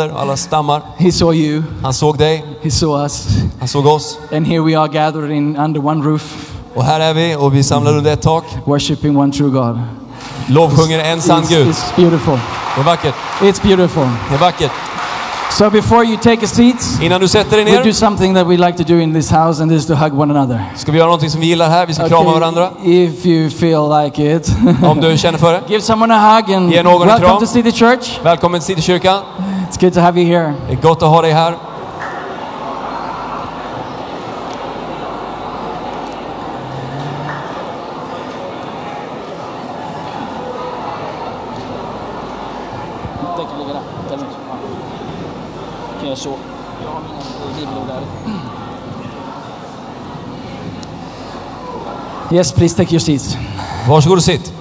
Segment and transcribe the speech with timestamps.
[0.00, 0.82] Alla stammar.
[0.98, 3.26] He saw you, Han såg dig, He saw us,
[3.58, 4.18] han såg oss.
[4.36, 7.62] and here we are gathered in under one roof, Och här är vi och vi
[7.62, 8.44] samlar under ett tak.
[8.64, 9.80] worshiping one true God.
[10.48, 11.66] Lovsjunger en sann Gud.
[11.68, 12.38] it's beautiful.
[12.74, 13.14] Det är vackert.
[13.40, 14.08] It's beautiful.
[14.28, 14.70] Det är vackert.
[15.50, 18.46] So before you take a seat, Innan du sätter dig we do ner something that
[18.46, 20.64] we like to do in this house, and this is to hug one another.
[20.76, 21.86] ska vi göra någonting som vi gillar här.
[21.86, 22.70] Vi ska krama varandra.
[22.84, 24.50] if you feel like it,
[24.84, 25.60] Om du känner för det.
[25.68, 27.40] give someone a hug and Ge någon en welcome kram.
[27.40, 28.18] to City Church.
[28.22, 29.20] Välkommen till Citykyrkan.
[29.72, 30.54] It's good to have you here.
[30.68, 31.56] Det är gott att ha dig här.
[52.30, 53.36] Yes, please take your seats.
[53.88, 54.51] Varsågod och sitt.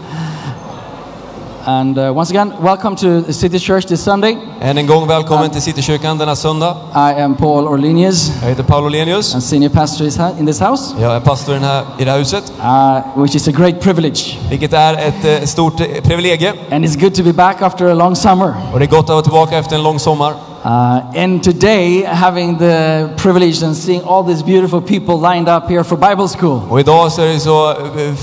[1.66, 4.38] And uh, once again, welcome to City Church this Sunday.
[4.62, 6.78] Än en gång välkommen till Citykyrkan denna söndag.
[6.96, 9.34] I am Paul Orlenius, Jag heter Paolo Lenius.
[9.34, 10.06] and senior pastor
[10.40, 12.54] in this house, Jag är pastor här, i det här huset.
[12.60, 14.38] uh, which is a great privilege.
[14.50, 16.56] Vilket är ett eh, stort eh, privilegium.
[16.72, 18.54] And it's good to be back after a long summer.
[18.74, 20.34] Och det är gott att vara tillbaka efter en lång sommar.
[20.66, 25.84] Uh, and today, having the privilege and seeing all these beautiful people lined up here
[25.84, 26.62] for Bible school.
[26.70, 27.76] Och idag så är det så eh,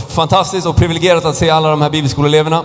[0.08, 2.62] fantastiskt och privilegierat att se alla de här bibelskoleeleverna.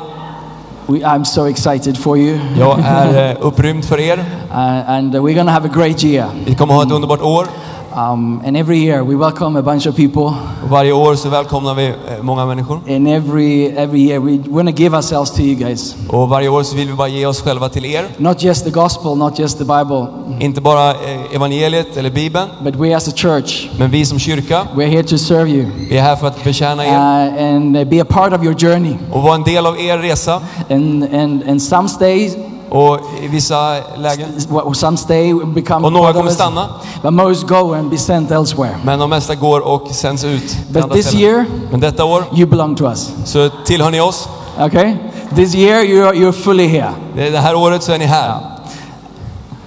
[0.87, 2.39] We, I'm so excited for you.
[2.59, 4.25] Jag är eh, upprymd för er.
[4.53, 6.27] Uh, and uh, we're to have a great year.
[6.45, 7.47] Vi kommer ha ett underbart år.
[7.95, 10.33] Um, and every year, we welcome a bunch of people.
[10.69, 12.79] Varje år så välkomnar vi eh, många människor.
[12.89, 15.95] And every, every year, we want to give ourselves to you guys.
[16.09, 18.05] Och varje år så vill vi bara ge oss själva till er.
[18.17, 20.07] Not just the gospel, not just the Bible,
[20.39, 24.67] Inte bara eh, evangeliet eller bibeln, but we as a church, men vi som kyrka.
[24.75, 25.65] we're here to serve you.
[25.89, 28.55] Vi är här för att betjäna uh, er and uh, be a part of your
[28.59, 28.95] journey.
[29.11, 30.41] och vara en del av er resa.
[30.69, 32.31] And, and, and some stay,
[32.73, 34.29] Och i vissa lägen,
[34.73, 36.69] some stay become och några kommer stanna.
[37.01, 38.75] but most go and be sent elsewhere.
[38.83, 42.75] Men de mesta går och sänds ut But this year, Men detta år you belong
[42.75, 43.13] to us.
[43.25, 44.29] så tillhör ni oss.
[44.65, 44.95] Okay?
[45.35, 46.91] This year, you're, you're fully here.
[47.15, 48.39] Det här året så är ni här.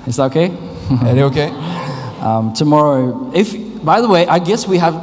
[0.07, 0.51] Is that okay?
[1.09, 1.53] Är det okej?
[2.25, 3.53] Um, tomorrow, if,
[3.83, 5.01] by the way, I guess we have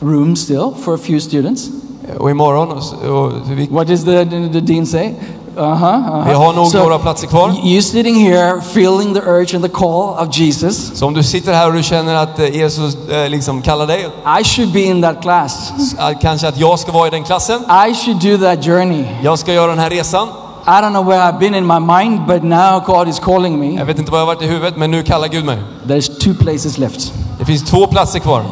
[0.00, 1.70] room still for a few students.
[2.18, 5.14] Och imorgon, och, och vi, What does the, the, the dean say?
[5.56, 6.28] Uh-huh, uh-huh.
[6.28, 7.52] vi har nog några platser kvar.
[7.64, 10.90] You sitting here feeling the urge and the call of Jesus.
[10.98, 14.08] Så om du sitter här och du känner att eh, Jesus eh, liksom kallar dig,
[14.40, 15.72] I should be in that class.
[15.98, 17.60] eh, kanske att jag ska vara i den klassen.
[17.90, 19.04] I should do that journey.
[19.22, 20.28] Jag ska göra den här resan.
[20.66, 23.78] I don't know where I've been in my mind, but now God is calling me.
[23.78, 25.58] Jag vet inte var jag har varit i huvudet, men nu kallar Gud mig.
[25.86, 27.12] There's two places left.
[27.38, 28.42] Det finns två platser kvar.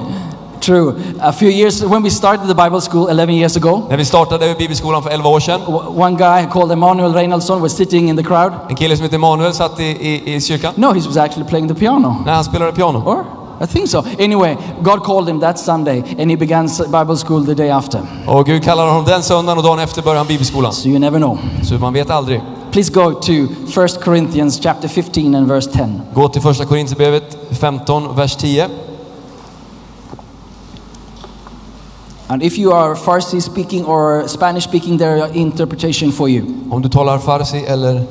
[0.68, 0.94] True.
[1.20, 4.54] A few years when we started the Bible school 11 years ago, När vi startade
[4.58, 5.60] bibelskolan för 11 år sedan,
[5.96, 8.52] one guy called Emmanuel Reinaldsson was sitting in the crowd.
[8.68, 10.72] en kille som heter Emanuel satt i, i, i kyrkan.
[10.76, 12.16] No, he was actually playing the piano.
[12.24, 13.02] När han spelade piano.
[13.06, 13.24] Or?
[13.64, 14.04] I think so.
[14.18, 18.00] Anyway, God called him that Sunday and he began Bible school the day after.
[18.26, 20.72] Och Gud kallade honom den söndagen och dagen efter började han bibelskolan.
[20.72, 21.38] So you never know.
[21.62, 22.40] Så man vet aldrig.
[22.72, 23.32] Please go to
[23.82, 26.00] 1 Corinthians chapter 15 and verse 10.
[26.14, 28.68] Gå till första Korinthierbrevet 15, vers 10.
[32.30, 36.44] And if you are Farsi speaking or Spanish speaking, there are interpretation for you.
[36.70, 38.02] Om du talar farsi eller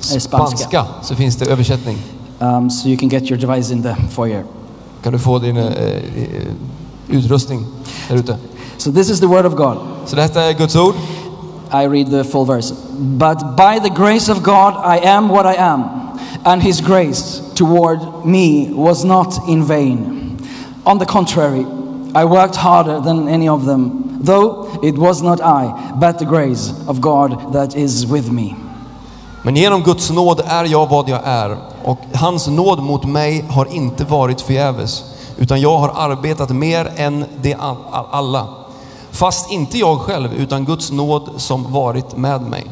[0.00, 0.20] spanska.
[0.20, 1.98] spanska så finns det översättning.
[2.40, 4.44] Um, so you can get your device in the foyer.
[5.02, 6.46] Kan du få din eh, eh,
[7.08, 7.66] utrustning
[8.08, 8.36] där ute.
[8.78, 9.78] So this is the word of God.
[10.06, 10.94] Så detta är Guds ord.
[11.72, 12.74] I read the full verse.
[12.98, 15.82] But by the grace of God, I am what I am,
[16.44, 20.38] and His grace toward me was not in vain.
[20.84, 21.66] On the contrary,
[22.14, 26.72] I worked harder than any of them, though it was not I, but the grace
[26.86, 28.54] of God that is with me.
[29.42, 33.66] Men genom Guds nåd är jag vad jag är och hans nåd mot mig har
[33.74, 35.04] inte varit förgäves
[35.36, 37.56] utan jag har arbetat mer än de
[38.10, 38.48] alla.
[39.10, 42.66] Fast inte jag själv utan Guds nåd som varit med mig.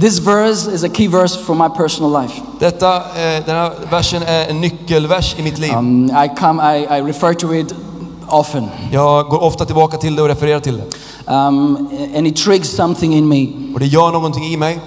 [0.00, 2.40] This verse is a key verse for my personal life.
[2.58, 5.74] Detta, eh, den här versen är en nyckelvers i mitt liv.
[5.74, 7.74] Um, I come, I, I refer to it
[8.32, 10.84] often, Jag går ofta tillbaka till det och refererar till det.
[11.32, 13.46] um, and it triggers something in me.
[13.74, 14.80] Och det gör någonting i mig.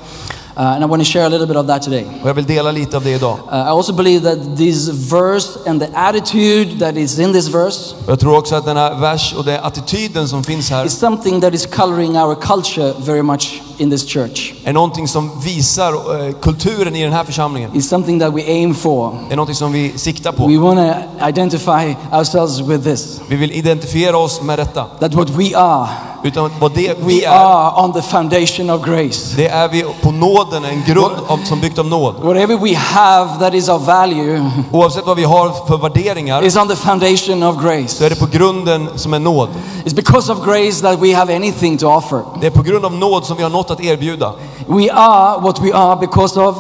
[0.57, 2.05] Uh, and I want to share a little bit of that today.
[2.21, 3.37] Och jag vill dela lite av det idag.
[3.51, 7.95] Uh, I also believe that this verse and the attitude that is in this verse
[8.07, 11.41] jag tror också att den här vers och den attityden som finns här is something
[11.41, 14.53] that is coloring our culture very much in this church.
[14.63, 15.93] är någonting som visar
[16.27, 17.71] eh, kulturen i den här församlingen.
[17.71, 19.17] It's something that we aim for.
[19.29, 20.65] Är någonting som vi siktar We på.
[20.65, 23.21] want to identify ourselves with this.
[23.27, 24.85] Vi vill identifiera oss med detta.
[24.99, 25.87] That what we are,
[26.25, 29.35] Utan vad det vi we är, are on the foundation of grace.
[29.35, 32.15] det är vi på nåden, en grund av, som byggt av nåd.
[32.21, 36.67] Whatever we have that is of value Oavsett vad vi har för värderingar is on
[36.67, 38.05] the foundation of så grace.
[38.05, 39.49] är det på grunden som är nåd.
[39.85, 42.21] It's because of grace that we have anything to offer.
[42.41, 44.31] Det är på grund av nåd som vi har något att erbjuda.
[44.67, 46.55] We are what we are because of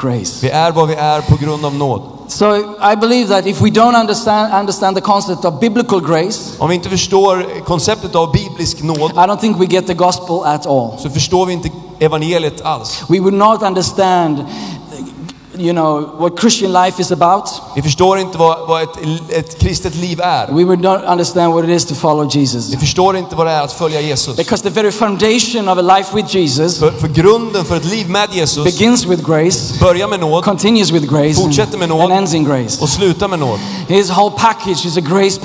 [0.00, 0.38] grace.
[0.42, 2.02] Vi är vad vi är på grund av nåd.
[2.28, 2.56] So
[2.92, 6.74] I believe that if we don't understand understand the concept of biblical grace, Om vi
[6.74, 10.90] inte förstår konceptet av biblisk nåd I don't think we get the gospel at all.
[10.98, 13.02] så förstår vi inte evangeliet alls.
[13.08, 14.44] We would not understand
[15.60, 17.62] you know what Christian life is about.
[17.74, 18.96] Vi förstår inte vad, vad ett,
[19.28, 20.46] ett kristet liv är.
[20.46, 22.72] We would not understand what it is to follow Jesus.
[22.72, 24.36] Vi förstår inte vad det är att följa Jesus.
[24.36, 28.10] Because the very foundation of a life with Jesus För, för grunden för ett liv
[28.10, 32.00] med Jesus begins with grace, börjar med nåd continues with grace, Fortsätter med nåd.
[32.00, 32.82] and ends in grace.
[32.82, 33.58] och slutar med nåd.
[33.88, 35.40] His whole package is a grace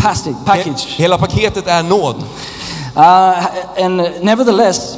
[0.46, 0.86] package.
[0.88, 2.16] Hela paketet är nåd.
[2.96, 3.46] Uh,
[3.86, 4.98] and nevertheless,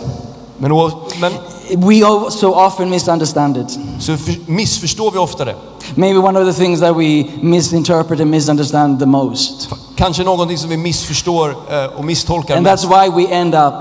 [0.57, 0.71] Men,
[1.19, 1.33] men
[1.77, 3.79] we so often misunderstand it.
[3.99, 5.55] så för, missförstår vi ofta det.
[5.95, 9.69] Maybe one of the things that we misinterpret and misunderstand the most.
[9.95, 12.85] Kanske någonting som vi missförstår eh, och misstolkar And mest.
[12.85, 13.73] that's why we end up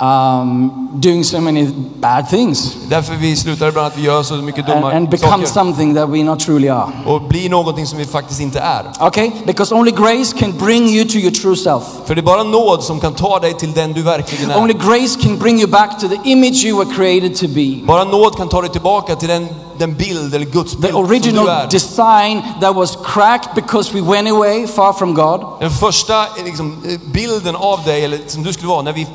[0.00, 1.68] um, doing so many
[2.00, 5.46] bad things Därför vi slutar ibland att vi gör så mycket dumma and become saker.
[5.46, 6.90] something that we not truly are.
[7.06, 9.06] Och blir någonting som vi faktiskt inte är.
[9.06, 9.30] Okay?
[9.46, 11.82] Because only grace can bring you to your true self.
[12.04, 14.78] För det är bara nåd som kan ta dig till den du verkligen Only är.
[14.78, 17.86] grace can bring you back to the image you were created to be.
[17.86, 19.46] Bara nåd kan ta dig tillbaka till den,
[19.78, 21.66] den bild eller gudsbild The som du original är.
[21.70, 25.40] design that was cracked because we went away far from God.
[25.60, 29.06] Den första eh, liksom, eh, bilden av dig, eller som du skulle vara, när vi,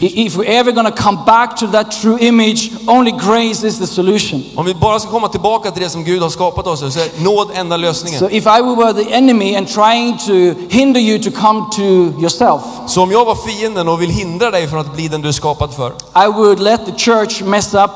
[0.00, 3.86] If we're ever going to come back to that true image, only grace is the
[3.86, 4.42] solution.
[4.54, 7.24] om vi bara ska komma tillbaka till det som Gud har skapat oss så är
[7.24, 8.18] nåd enda lösningen.
[8.18, 11.82] So if I were the enemy and trying to hinder you to come to
[12.20, 15.28] yourself, Så om jag var fienden och vill hindra dig från att bli den du
[15.28, 15.88] är skapad för,
[16.24, 17.90] I would let the church mess up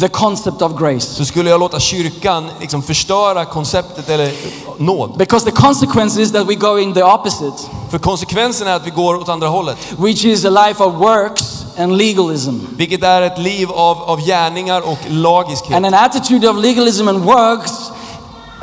[0.00, 1.00] the concept of grace.
[1.14, 4.32] så skulle jag låta kyrkan liksom förstöra konceptet eller
[4.78, 5.18] nåd.
[5.18, 7.52] Because the consequence is that we go in the opposite,
[7.90, 9.76] För konsekvensen är att vi går åt andra hållet.
[9.98, 12.58] which is a life of works and legalism.
[12.76, 15.76] Vilket är ett liv av, av gärningar och lagiskhet.
[15.76, 17.72] And an attitude of legalism and works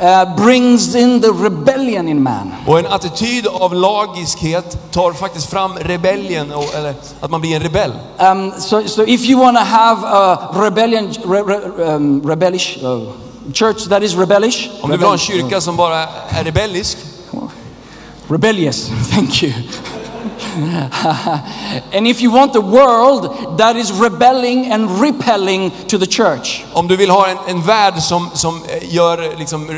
[0.00, 2.54] uh, brings in the rebellion in man.
[2.66, 7.62] Och en attityd av lagiskhet tar faktiskt fram rebellion, och- eller att man blir en
[7.62, 7.92] rebell.
[8.18, 13.00] Um, so, so if you want to have a rebellion, re, re, um, rebellish uh,
[13.52, 15.98] church that is rebellish, Om du vill ha en kyrka som bara
[16.28, 16.98] är rebellisk,
[18.28, 19.52] rebellious, thank you.
[21.92, 26.88] and if you want the world that is rebelling and repelling to the church, om
[26.88, 29.76] du vill ha en, en värld som, som eh, gör liksom, eh,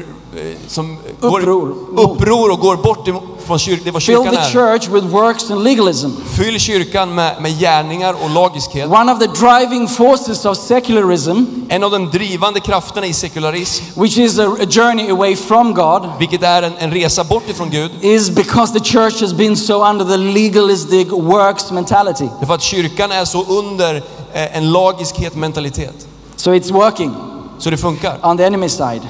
[0.67, 1.75] som går Uppror.
[1.97, 3.09] uppror och går bort
[3.51, 4.51] från kyr, det vad fill kyrkan the är.
[4.53, 6.09] church with works and legalism.
[6.37, 8.91] Fyll kyrkan med, med gärningar och lagiskhet.
[8.91, 14.19] One of the driving forces of secularism, En av de drivande krafterna i sekularism, which
[14.19, 17.91] is a, a journey away from God, vilket är en, en resa bort ifrån Gud,
[18.01, 22.25] is because the church has been so under the legalistic works mentality.
[22.39, 23.95] det är för att kyrkan är så under
[24.33, 26.07] eh, en lagiskhet mentalitet.
[26.37, 27.15] So it's working
[27.59, 29.01] Så det funkar on the enemy side.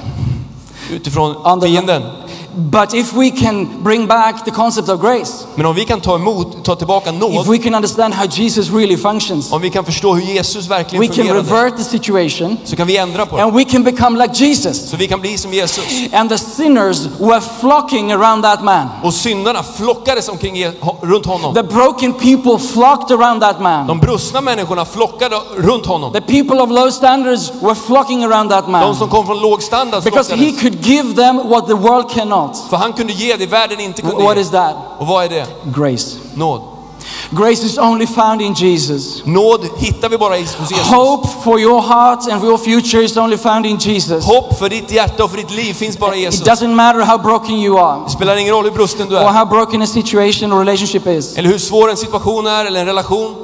[0.91, 2.03] utifrån On the- fienden.
[2.61, 6.15] But if we can bring back the concept of grace, Men om vi kan ta
[6.17, 9.85] emot, ta tillbaka if nåd, we can understand how Jesus really functions, om vi kan
[9.85, 13.37] förstå hur Jesus we verkligen can fungerade, revert the situation så kan vi ändra på
[13.37, 13.43] det.
[13.43, 14.91] and we can become like Jesus.
[14.91, 15.85] Så vi kan bli som Jesus.
[16.13, 18.89] And the sinners were flocking around that man.
[19.03, 21.55] Och syndarna flockades omkring Je- ho- runt honom.
[21.55, 23.87] The broken people flocked around that man.
[23.87, 26.13] De brustna människorna flockade runt honom.
[26.13, 29.63] The people of low standards were flocking around that De man som kom från låg
[29.63, 30.61] standard because he flockades.
[30.63, 32.50] could give them what the world cannot.
[32.71, 34.43] För han kunde ge det världen inte kunde What ge.
[34.43, 34.75] is that?
[34.99, 35.47] Och vad är det?
[35.77, 36.17] Grace.
[36.35, 36.61] Nåd.
[37.31, 39.23] Grace is only found in Jesus.
[39.25, 40.87] Nåd hittar vi bara hos Jesus.
[40.87, 44.25] Hope for your heart and for your future is only found in Jesus.
[44.25, 46.47] Hopp för ditt hjärta och för ditt liv finns bara i It Jesus.
[46.49, 49.27] doesn't matter how broken you are Det spelar ingen roll hur brusten du or är.
[49.29, 51.39] how broken a situation or relationship is.
[51.39, 53.35] Eller hur svår en situation är eller en relation.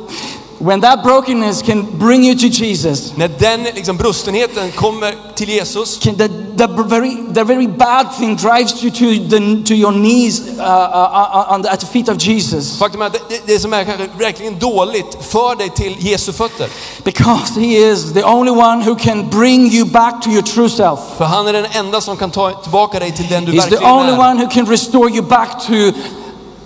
[0.58, 5.98] when that brokenness can bring you to Jesus, när den liksom brustenheten kommer till Jesus,
[6.02, 10.58] can the, the very the very bad thing drives you to the to your knees
[10.58, 13.72] uh, uh, on the, at the feet of Jesus faktum är att det, det som
[13.72, 16.68] är kanske verkligen dåligt för dig till Jesu fötter.
[17.04, 21.00] because He is the only one who can bring you back to your true self.
[21.16, 23.70] För han är den enda som kan ta tillbaka dig till den du He's the
[23.70, 24.18] verkligen only är.
[24.18, 25.72] one who can restore you back to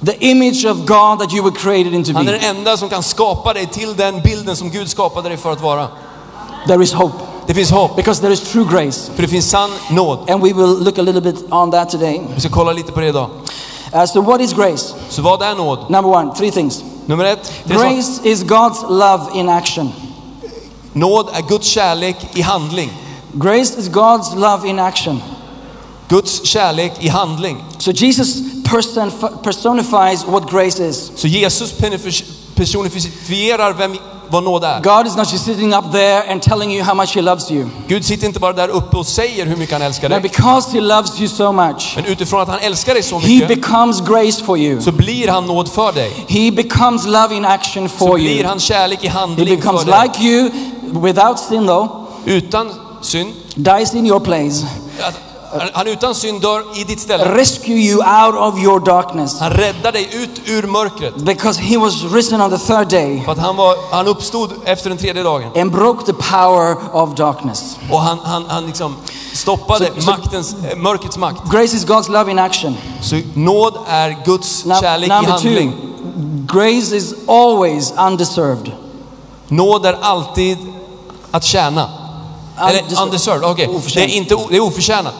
[0.06, 3.02] the image of God that you were created into Han är den enda som kan
[3.02, 5.88] skapa dig till den bilden som Gud skapade dig för att vara.
[6.66, 9.10] There is hope Det finns hopp, because there is true grace.
[9.14, 10.30] för det finns sann nåd.
[10.30, 12.20] And we will look a little bit on that today.
[12.34, 13.30] Vi ska kolla lite på det idag.
[13.94, 14.94] Uh, so, what is grace?
[15.08, 15.90] Så vad är nåd?
[15.90, 16.84] Number one, three things.
[17.06, 17.52] Nummer ett.
[17.64, 19.92] Grace is God's love in action.
[20.92, 22.90] nåd är Guds kärlek i handling.
[23.32, 25.22] Grace is God's love in action.
[26.08, 27.64] Guds kärlek i handling.
[27.78, 29.10] So, Jesus person,
[29.42, 31.12] personifies what grace is.
[31.16, 31.72] Så Jesus
[32.54, 33.96] personifierar vem,
[34.30, 34.80] vad nåd är.
[34.80, 37.68] God is not just sitting up there and telling you how much He loves you.
[37.88, 40.20] Gud sitter inte bara där uppe och säger hur mycket han älskar dig.
[40.20, 43.48] because He loves you so much, Men utifrån att han älskar dig så He mycket
[43.48, 44.80] becomes grace for you.
[44.80, 46.12] så blir han nåd för dig.
[46.28, 48.46] He becomes love in action Så for blir you.
[48.48, 50.00] han kärlek i He handling becomes för dig.
[50.02, 50.50] like you
[51.02, 51.88] without sin, though,
[52.24, 52.70] Utan
[53.02, 53.32] synd.
[53.54, 54.66] dies in your place,
[55.08, 55.14] Att-
[55.72, 57.24] Han utan synd dör i ditt ställe.
[57.36, 59.40] rescue you out of your darkness.
[59.40, 61.16] Han räddar dig ut ur mörkret.
[61.16, 64.88] Because He was risen on the third day För att han, var, han uppstod efter
[64.88, 65.50] den tredje dagen.
[65.56, 67.76] and broke the power of darkness.
[67.90, 68.96] Och han, han, han liksom
[69.32, 71.50] stoppade så- maktens, eh, mörkrets makt.
[71.52, 72.76] Grace is God's love in action.
[73.02, 75.72] Så nåd är Guds Num- kärlek i handling.
[75.72, 78.72] two, grace is always undeserved.
[79.48, 80.58] Nåd är alltid
[81.30, 81.88] att tjäna.
[82.68, 83.44] Eller Undeserved.
[83.44, 83.66] okej.
[83.66, 84.10] Det Oförtjänt.
[84.12, 85.14] är inte o- det är oförtjänat.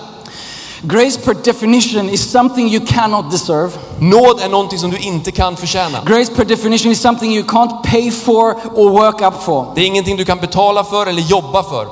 [0.82, 3.70] Grace, per definition, is something you cannot deserve.
[3.99, 5.99] Nåd är någonting som du inte kan förtjäna.
[6.06, 9.72] Grace, per definition, is something you can't pay for or work up for.
[9.75, 11.87] Det är ingenting du kan betala för eller jobba för.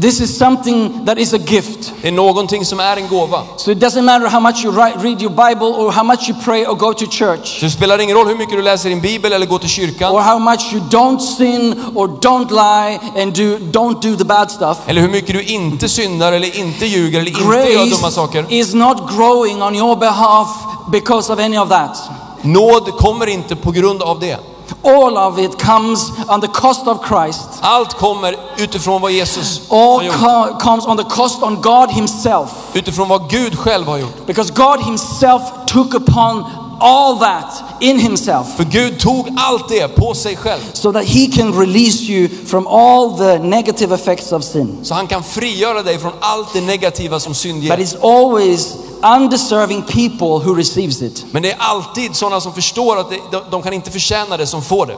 [0.00, 1.92] This is something that is a gift.
[2.02, 3.42] Det är någonting som är en gåva.
[3.56, 6.66] So it doesn't matter how much you read your Bible or how much you pray
[6.66, 9.32] or go to church Så det spelar ingen roll hur mycket du läser din bibel
[9.32, 10.12] eller går till kyrkan.
[10.12, 14.50] or how much you don't sin or don't lie and do, don't do the bad
[14.50, 14.78] stuff.
[14.86, 17.42] Eller hur mycket du inte syndar eller inte ljuger eller inte
[17.72, 18.44] gör dumma Grace saker.
[18.48, 20.48] is not growing on your behalf
[20.92, 21.98] because of any of that.
[22.42, 24.36] Nåd kommer inte på grund av det.
[24.82, 27.40] All of it comes on the cost of Christ.
[27.60, 30.16] Allt kommer utifrån vad Jesus har All gjort.
[30.16, 32.50] co- comes on the cost on God Himself.
[32.72, 34.26] Utifrån vad Gud själv har gjort.
[34.26, 36.44] Because God Himself took upon
[36.80, 40.60] all that in Himself För Gud tog allt det på sig själv.
[40.72, 44.78] so that He can release you from all the negative effects of sin.
[44.82, 47.76] Så han kan frigöra dig från allt det negativa som synd But ger.
[47.86, 48.76] it's always
[49.16, 51.24] undeserving people who receives it.
[51.30, 54.46] Men det är alltid sådana som förstår att det, de, de kan inte förtjäna det
[54.46, 54.96] som får det.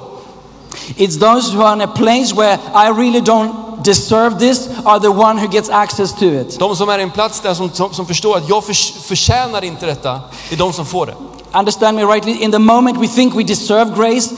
[0.97, 5.09] It's those who are in a place where I really don't deserve this are the
[5.09, 6.59] one who gets access to it.
[6.59, 9.65] De som är i en plats där som, som, som förstår att jag förs, förtjänar
[9.65, 11.15] inte detta, det är de som får det.
[11.53, 14.33] Understand me rightly, in the moment we think we deserve grace,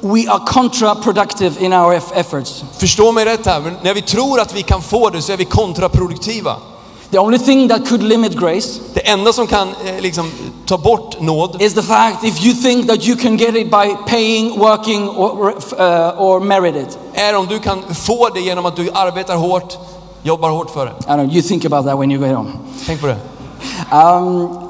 [0.00, 2.64] we are counterproductive in our eff- efforts.
[2.78, 5.36] Förstå mig rätt här, men när vi tror att vi kan få det så är
[5.36, 6.56] vi kontraproduktiva.
[7.10, 10.30] The only thing that could limit grace Det enda som kan eh, liksom,
[10.66, 13.96] ta bort nåd is the fact if you think that you can get it by
[14.06, 16.98] paying, working, or, uh, or merit it.
[17.14, 19.78] är om du kan få det genom att du arbetar hårt,
[20.22, 20.92] jobbar hårt för det.
[21.00, 22.50] I don't know, you think about that when you go home.
[22.86, 23.16] Tänk på det.
[23.96, 24.67] Um,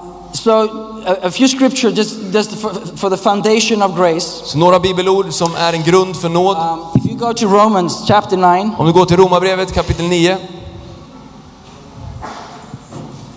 [0.48, 4.42] so, a, a few scripture just, just for, for the foundation of grace.
[4.44, 6.56] Så några bibelord som är en grund för nåd.
[6.56, 10.36] Um, if you go to Romans chapter 9, Om du går till Romarbrevet kapitel 9,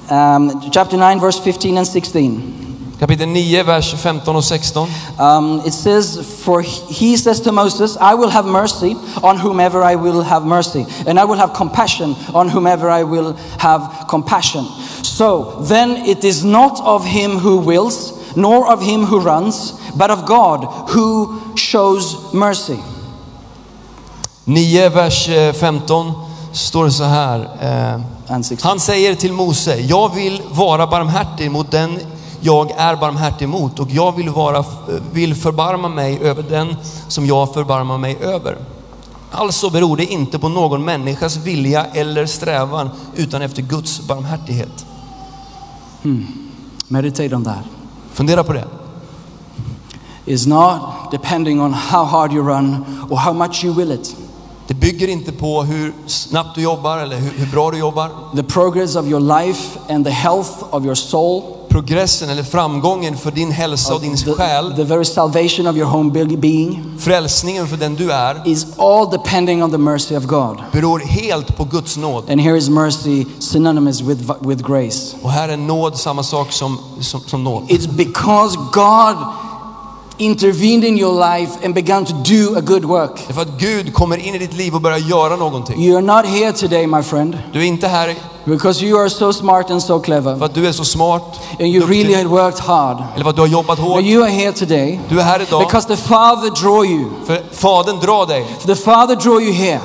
[0.09, 2.61] um, chapter 9, verse 15 and 16.
[2.99, 4.87] kapitel 9, vers 15 och 16.
[5.19, 9.95] Um, it says, For he says to Moses, I will have mercy on whomever I
[9.95, 14.65] will have mercy, and I will have compassion on whomever I will have compassion.
[15.17, 20.09] So then it is not of him who wills, nor of him who runs, but
[20.09, 20.65] of God
[20.95, 22.79] who shows mercy.
[24.45, 26.13] 9, vers eh, 15
[26.53, 27.39] står det så här.
[27.61, 28.01] Eh,
[28.33, 28.69] And 16.
[28.69, 31.99] han säger till Mose, jag vill vara barmhärtig mot den
[32.41, 34.65] jag är barmhärtig mot och jag vill, vara,
[35.11, 36.75] vill förbarma mig över den
[37.07, 38.57] som jag förbarmar mig över.
[39.31, 44.85] Alltså beror det inte på någon människas vilja eller strävan utan efter Guds barmhärtighet.
[46.87, 47.63] Meditate on that.
[48.13, 48.65] Fundera på det.
[50.25, 50.81] Is not
[51.11, 54.15] depending on how hard you run or how much you will it.
[54.67, 58.09] Det bygger inte på hur snabbt du jobbar eller hur, hur bra du jobbar.
[58.35, 63.31] The progress of your life and the health of your soul progressen eller framgången för
[63.31, 67.67] din hälsa och din the, själ, the very salvation of your home be- being, frälsningen
[67.67, 70.57] för den du är, is all depending on the mercy of God.
[70.71, 72.29] beror helt på Guds nåd.
[72.29, 75.15] And here is mercy synonymous with, with grace.
[75.21, 77.63] Och här är nåd samma sak som, som, som nåd.
[77.67, 79.15] It's because God
[80.21, 83.11] intervened in your life and began to do a good work.
[83.27, 85.79] Det är för att Gud kommer in i ditt liv och börjar göra någonting.
[85.91, 89.71] You're not here today, my friend, Du är inte här because you are so smart
[89.71, 92.59] and so för clever, att du är så smart, and you duktig, really had worked
[92.59, 92.97] hard.
[93.15, 93.95] eller för att du har jobbat hårt.
[93.97, 97.05] But you are here today Du är här idag because the Father drew you.
[97.25, 98.45] för Fadern drar dig.
[98.65, 99.79] The Father drew you here.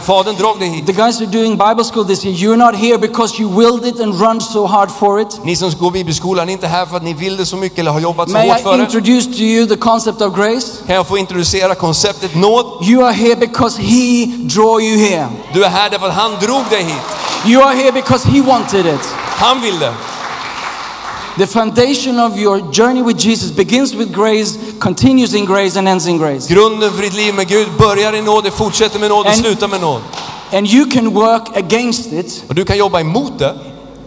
[0.00, 0.86] Fadern drog dig hit.
[0.86, 3.84] The guys who are doing Bible school this year, you're not here because you willed
[3.86, 5.40] it and run so hard for it.
[5.44, 7.90] Ni som går bibelskolan, är inte här för att ni vill det så mycket eller
[7.90, 8.82] har jobbat så May hårt I för det.
[8.82, 10.66] introduce to you the concept of grace?
[10.86, 12.66] Kan jag få introducera konceptet nåd?
[12.82, 15.28] You are here because He drew you here.
[15.52, 17.02] Du är här därför att han drog dig hit.
[17.46, 19.00] You are here because He wanted it.
[19.36, 19.92] Han vill det.
[21.38, 26.06] The foundation of your journey with Jesus begins with grace, continues in grace, and ends
[26.06, 26.54] in grace.
[26.54, 29.40] Grunden för ditt liv med Gud börjar i nåd, det fortsätter med nåd och And-
[29.40, 30.00] slutar med nåd.
[30.52, 33.54] And you can work against it Och du kan jobba emot det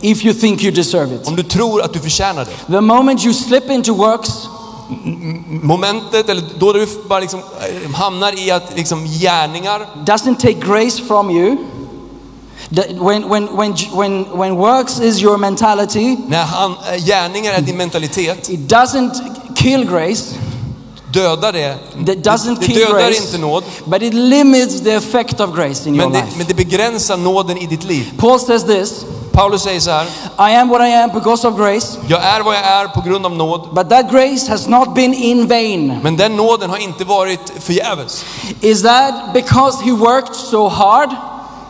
[0.01, 1.27] if you think you deserve it.
[1.27, 2.73] om du tror att du förtjänar det.
[2.73, 4.29] The moment you slip into works,
[5.61, 11.03] Momentet, eller då du bara liksom eh, hamnar i att liksom gärningar doesn't take grace
[11.07, 11.57] from you.
[12.69, 17.77] When, when, when, when, when works is your mentality, När han, eh, gärningar är din
[17.77, 19.11] mentalitet, it doesn't
[19.55, 20.35] kill grace,
[21.13, 21.77] dödar det.
[22.05, 25.89] that doesn't Det, det dödar grace, inte nåd, but it limits the effect of grace
[25.89, 26.37] in your men det, life.
[26.37, 28.11] men det begränsar nåden i ditt liv.
[28.17, 30.05] Paul says this Paulus säger så här,
[30.51, 33.25] I am what I am because of grace, jag är vad jag är på grund
[33.25, 35.99] av nåd, but that grace has not been in vain.
[36.03, 38.25] men den nåden har inte varit förgäves.
[38.61, 41.09] Is that because he worked so hard?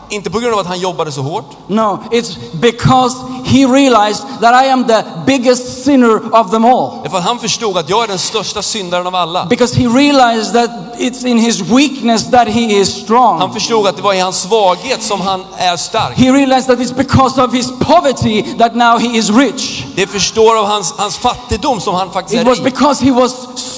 [0.08, 3.16] Inte på grund av att han jobbade så hårt, No, it's because
[3.48, 6.90] he realized that I am the biggest sinner of them all.
[7.02, 9.46] det är för att han förstod att jag är den största syndaren av alla.
[9.46, 13.52] Because he realized that it's in his weakness that he is Han strong.
[13.52, 16.16] förstod att det var i hans svaghet som han är stark.
[16.18, 19.84] He realized that it's because of his poverty that now he is rich.
[19.96, 22.64] Det förstår av hans, hans fattigdom som han faktiskt It är was rik.
[22.74, 23.32] because he was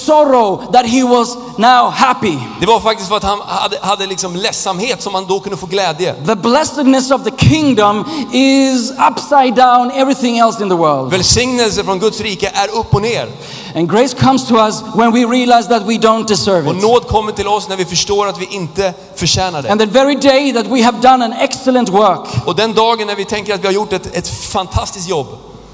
[0.05, 2.37] sorrow that he was now happy.
[2.59, 5.65] Det var faktiskt för att han hade, hade liksom ledsamhet som han då kunde få
[5.65, 6.13] glädje.
[6.25, 11.11] The blessedness of the kingdom is upside down everything else in the world.
[11.11, 13.27] Välsignelse från Guds rike är upp och ner.
[13.75, 16.81] And grace comes to us when we realize that we don't deserve Och it.
[16.81, 19.71] nåd kommer till oss när vi förstår att vi inte förtjänar det.
[19.71, 23.15] And the very day that we have done an excellent work, Och den dagen när
[23.15, 25.27] vi tänker att vi har gjort ett, ett fantastiskt jobb.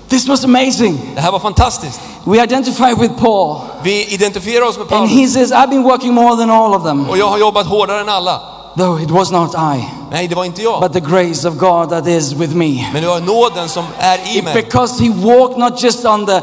[0.10, 1.00] this was amazing.
[1.16, 2.00] Det här var fantastiskt.
[2.24, 5.12] We identify with Paul, Vi identifierar oss med and Paulus.
[5.12, 7.10] he says, I've been working more than all of them.
[7.10, 8.42] Och jag har jobbat hårdare än alla.
[8.78, 10.82] Though it was not I, Nej, det var inte jag.
[10.82, 12.90] but the grace of God that is with me.
[12.94, 14.54] Men det var nåden som är i mig.
[14.54, 16.42] Because he walked not just on the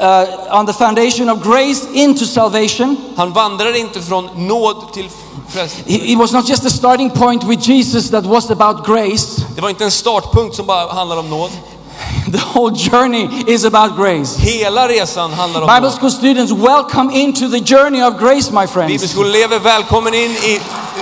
[0.00, 2.96] uh, on the foundation of grace into salvation.
[3.16, 5.08] Han vandrade inte från nåd till
[5.86, 9.42] It was not just a starting point with Jesus that was about grace.
[9.54, 11.50] Det var inte en startpunkt som bara handlar om nåd.
[12.32, 14.36] The whole journey is about grace.
[14.36, 18.92] Hela resan handlar om Bible school students, welcome into the journey of grace, my friends.
[18.92, 20.60] Bibelskoleelever, välkommen in i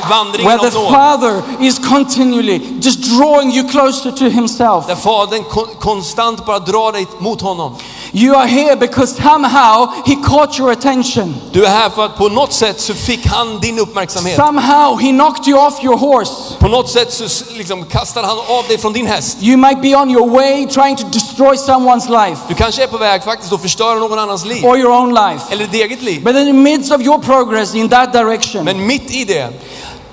[0.09, 0.91] vandringen Where the.
[0.91, 4.87] Father is continually just drawing you closer to Himself.
[4.87, 7.77] Där Fadern kon- konstant bara drar dig mot honom.
[8.13, 11.35] You are here because somehow He caught your attention.
[11.53, 14.37] Du är här för att på något sätt så fick han din uppmärksamhet.
[14.37, 16.33] Somehow He knocked you off your horse.
[16.59, 19.37] På något sätt så liksom kastade han av dig från din häst.
[19.43, 22.99] You might be on your way trying to destroy someone's life Du kanske är på
[22.99, 24.65] väg faktiskt att förstöra någon annans liv.
[24.65, 25.45] or your own life.
[25.51, 26.25] Eller ditt eget liv.
[26.25, 29.49] But in the midst of your progress in that direction, Men mitt i det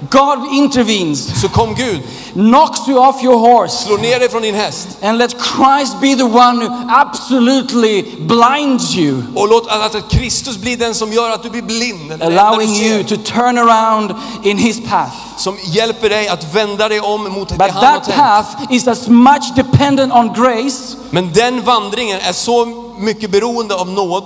[0.10, 2.00] God intervenes, så kom Gud,
[2.34, 6.16] knocks you off your horse, slår ner dig från din häst and let Christ be
[6.16, 11.44] the one who absolutely blinds you, och låt att Kristus blir den som gör att
[11.44, 12.20] du blir blind.
[12.20, 15.16] det allowing you to turn around in His path.
[15.38, 18.18] Som hjälper dig att vända dig om mot det But han har that tänkt.
[18.20, 22.66] path is as much dependent on grace Men den vandringen är så
[22.98, 24.24] mycket beroende av nåd.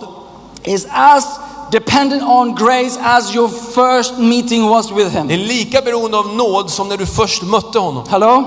[0.63, 1.25] is as
[1.71, 5.29] dependent on grace as your first meeting was with Det him.
[5.29, 8.03] är lika beroende av nåd som när du först mötte honom.
[8.10, 8.43] Hello?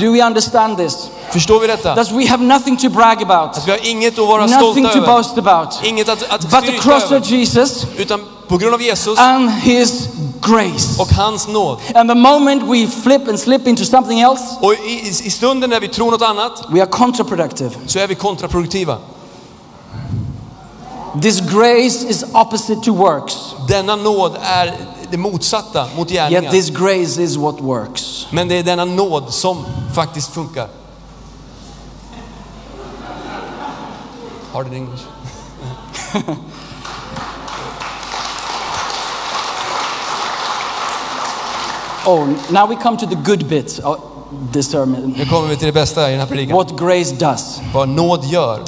[0.00, 1.08] Do we understand this?
[1.32, 1.94] Förstår vi detta?
[1.94, 4.88] That we have nothing to brag about, Att vi har inget att vara nothing stolta
[4.92, 5.06] to över.
[5.16, 7.26] boast about, Inget att, att but the cross of över.
[7.26, 10.08] Jesus Utan på grund av Jesus and His
[10.40, 11.02] grace.
[11.02, 11.78] och hans nåd.
[11.94, 15.70] And the moment we flip and slip into something else, Och i, i, i stunden
[15.70, 17.70] när vi tror något annat we are counterproductive.
[17.86, 18.96] så är vi kontraproduktiva.
[21.14, 23.34] This grace is opposite to works,
[23.68, 24.76] Denna nåd är
[25.10, 26.50] det motsatta mot yet gärningar.
[26.50, 28.26] this grace is what works.
[28.30, 30.68] Men det är denna nåd som faktiskt funkar.
[34.52, 35.02] Hard in English.
[42.06, 43.98] Oh, now we come to the good bit of
[44.52, 45.14] this sermon.
[45.16, 46.56] Nu kommer vi till det bästa i den här predikan.
[46.56, 47.60] What grace does.
[47.74, 48.60] Vad nåd gör.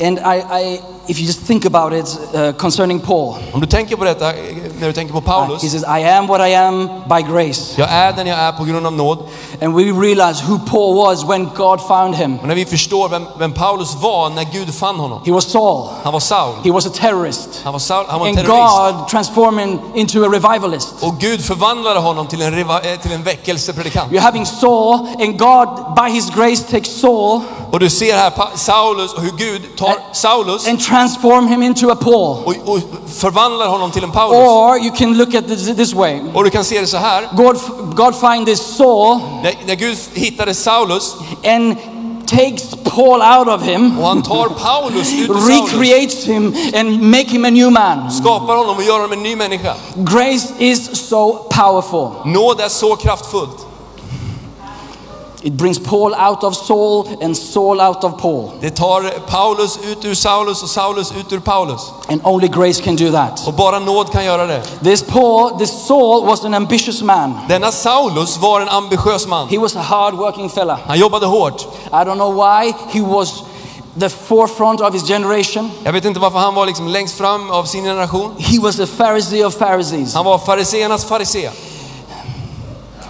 [0.00, 3.96] And I, I if you just think about it uh, concerning Paul, Om du tänker
[3.96, 5.62] på detta, eh, när du tänker på uh, Paulus.
[5.62, 7.74] he says, I am what I am by grace.
[7.80, 9.18] Jag är den jag är på grund av nåd.
[9.62, 12.38] And we realize who Paul was when God found him.
[12.38, 15.20] Och när vi förstår vem, vem Paulus var när Gud fann honom.
[15.26, 16.54] He was Saul, Han var Saul.
[16.64, 17.60] he was a terrorist.
[17.64, 18.76] Han var, Saul, han var And terrorist.
[18.76, 20.94] God transformed him into a revivalist.
[21.00, 24.12] Och Gud förvandlade honom till en, eh, till en väckelsepredikant.
[24.12, 27.40] You're having Saul, and God, by his grace, takes Saul
[27.76, 31.96] Och du ser här Saulus och hur Gud tar Saulus and transform him into a
[31.96, 32.38] Paul.
[32.44, 34.38] och, och förvandlar honom till en Paulus.
[34.38, 36.20] Or you can look at this this way.
[36.34, 37.28] Och du kan se det så här.
[37.32, 37.56] God,
[37.94, 41.76] God find this Saul När, när Gud hittade Saulus and
[42.26, 47.44] takes Paul out of him, och han tar Paulus ut recreates him, and make him
[47.44, 48.10] a new man.
[48.10, 49.74] Skapar honom och gör honom en ny människa.
[49.94, 52.32] Grace is so powerful.
[52.32, 53.65] Nåd är så kraftfullt.
[55.46, 58.50] It brings Paul out of Saul and Saul out of Paul.
[58.60, 61.92] Det tar Paulus ut ur Saulus och Saulus ut ur Paulus.
[62.08, 63.46] And only grace can do that.
[63.46, 64.62] Och bara nåd kan göra det.
[64.82, 67.34] This Paul, this Saul was an ambitious man.
[67.48, 69.48] Denna Saulus var en ambitiös man.
[69.48, 70.78] He was a hard-working fella.
[70.86, 71.66] Han jobbade hårt.
[71.86, 73.42] I don't know why he was
[73.98, 75.70] the forefront of his generation.
[75.84, 78.34] Jag vet inte varför han var liksom längst fram av sin generation.
[78.38, 80.14] He was the Pharisee of Pharisees.
[80.14, 81.50] Han var fariseernas farisé.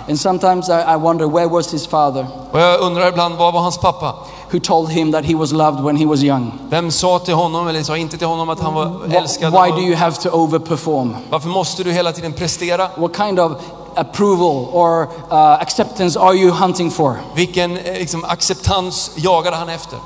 [0.09, 3.61] And sometimes I, I wonder where was his father Och jag undrar ibland, vad var
[3.61, 4.15] hans pappa?
[4.51, 6.53] who told him that he was loved when he was young?
[6.71, 9.53] Vem sa till honom, eller sa inte till honom att han var älskad?
[9.53, 11.17] Why do you have to overperform?
[11.31, 12.89] Varför måste du hela tiden prestera?
[12.97, 13.53] What kind of
[13.97, 17.19] approval or uh, acceptance are you hunting for?
[17.35, 19.99] Vilken eh, liksom, acceptans jagade han efter?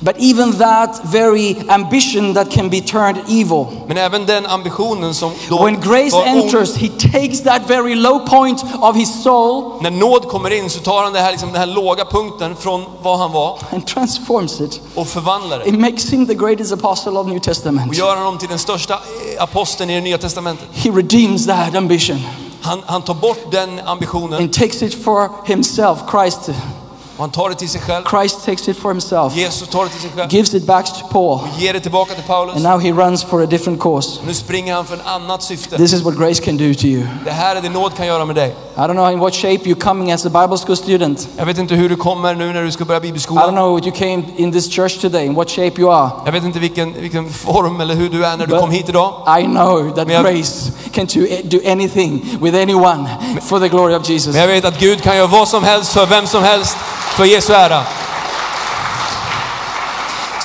[0.00, 3.66] But even that very ambition that can be turned evil.
[3.86, 8.18] Men även den ambitionen som då When grace var enters, he takes that very low
[8.26, 11.60] point of his soul när nåd kommer in så tar han det här, liksom, den
[11.60, 14.80] här låga punkten från vad han var and transforms it.
[14.94, 15.68] och förvandlar det.
[15.68, 17.96] It makes him the greatest apostle of New Och Testament.
[17.96, 20.68] gör honom till den största eh, aposteln i det nya testamentet.
[20.72, 22.20] He redeems that ambition
[22.62, 25.98] han, han tar bort den ambitionen and takes it for himself.
[26.10, 26.50] Christ,
[27.22, 28.04] han tar det till sig själv.
[28.10, 30.32] Christ takes it for himself, Jesus tar det till sig själv.
[30.34, 32.54] gives it back to Paul, Ger det tillbaka till Paulus.
[32.54, 34.20] and now he runs for a different course.
[34.26, 35.76] Nu springer han för ett annat syfte.
[35.76, 37.06] This is what grace can do to you.
[37.24, 38.54] Det här är det nåd kan göra med dig.
[38.76, 41.28] I don't know in what shape you're coming as a Bible school student.
[41.36, 43.86] Jag vet inte hur du kommer nu när du ska börja I don't know what
[43.86, 46.10] you came in this church today, in what shape you are.
[46.24, 48.88] Jag vet inte vilken, vilken form eller hur du är när du But kom hit
[48.88, 49.14] idag.
[49.40, 51.06] I know that jag- grace can
[51.44, 53.08] do anything with anyone
[53.42, 54.32] for the glory of Jesus.
[54.34, 56.76] Men jag vet att Gud kan göra vad som helst för vem som helst
[57.12, 57.82] för Jesu ära.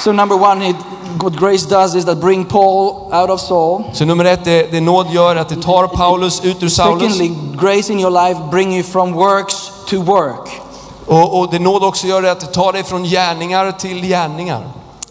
[0.03, 0.75] So number one, it,
[1.21, 3.83] what grace does is that bring Paul out of Saul.
[3.93, 7.17] Så nummer ett, det, det nåd gör att det tar Paulus ut ur Saulus.
[7.17, 10.61] Secondly, grace in your life bring you from works to work.
[11.05, 14.61] Och, och det nåd också gör det att det tar dig från gärningar till gärningar.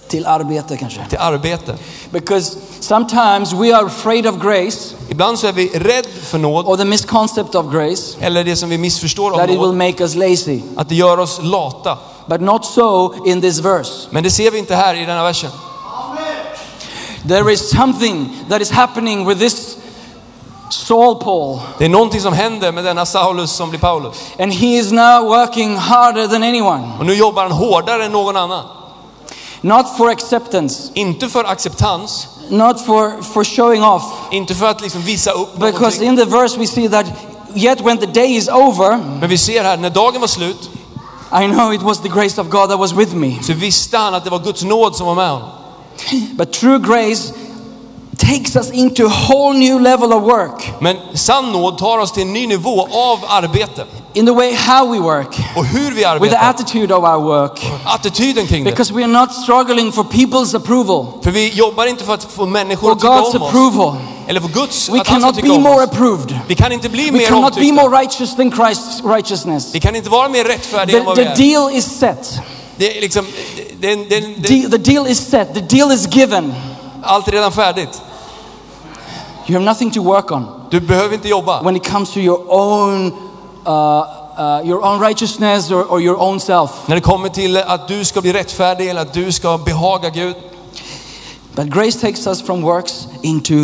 [0.09, 1.01] Till arbete kanske.
[1.09, 1.75] Till arbete.
[2.11, 6.77] Because sometimes we are afraid of grace Ibland så är vi rädd för nåd, or
[6.77, 10.03] the misconcept of grace eller det som vi missförstår om that it will nåd, make
[10.03, 10.61] us lazy.
[10.77, 11.99] att det gör oss lata.
[12.27, 14.09] But not so in this verse.
[14.11, 15.51] Men det ser vi inte här i denna versen.
[17.29, 19.77] There is something that is happening with this
[20.71, 21.61] Saul Paul.
[21.79, 24.17] Det är någonting som händer med denna Saulus som blir Paulus.
[24.39, 26.93] And he is now working harder than anyone.
[26.99, 28.65] Och nu jobbar han hårdare än någon annan.
[29.61, 34.03] Not for acceptance, Inte för acceptans, not for, for showing off.
[34.31, 36.09] inte för att liksom visa upp Because någonting.
[36.09, 37.07] in the verse we see that
[37.55, 40.71] yet when the day is over, Men vi ser här, när dagen var slut
[41.43, 43.35] I know it was the grace of God that was with me.
[43.43, 45.49] så visste han att det var Guds nåd som var med honom.
[46.33, 47.33] But true grace
[48.29, 50.73] takes us into a whole new level of work.
[50.81, 53.85] Men sann nåd tar oss till en ny nivå av arbete.
[54.13, 56.51] In the way how we work, Och hur vi with the arbetar.
[56.51, 57.67] attitude of our work.
[57.85, 58.71] Attityden kring det.
[58.71, 62.47] Because we are not struggling for people's approval För vi jobbar inte för att få
[62.47, 63.49] människor or att tycka God's om oss.
[63.49, 63.97] approval.
[64.29, 65.91] Eller för Guds, We att han ska cannot tycka be om more oss.
[65.91, 66.39] approved.
[66.49, 68.01] Vi kan inte bli We mer cannot be more omtyckta.
[68.01, 69.75] righteous than Christ's righteousness.
[69.75, 71.37] Vi kan inte vara mer rättfärdiga än The, vad vi the är.
[71.37, 72.39] deal is set.
[72.77, 73.27] Det är liksom,
[73.81, 75.55] det, det, det, det, De- the deal is set.
[75.55, 76.55] The deal is given.
[77.03, 78.01] allt är redan färdigt.
[79.49, 81.63] You have nothing to work on Du behöver inte jobba.
[81.63, 83.13] when it comes to your own,
[83.67, 83.73] uh,
[84.39, 86.71] uh, your own righteousness or, or your own self.
[86.89, 90.35] När det kommer till att du ska bli rättfärdig eller att du ska behaga Gud.
[91.55, 93.55] But grace takes us from works into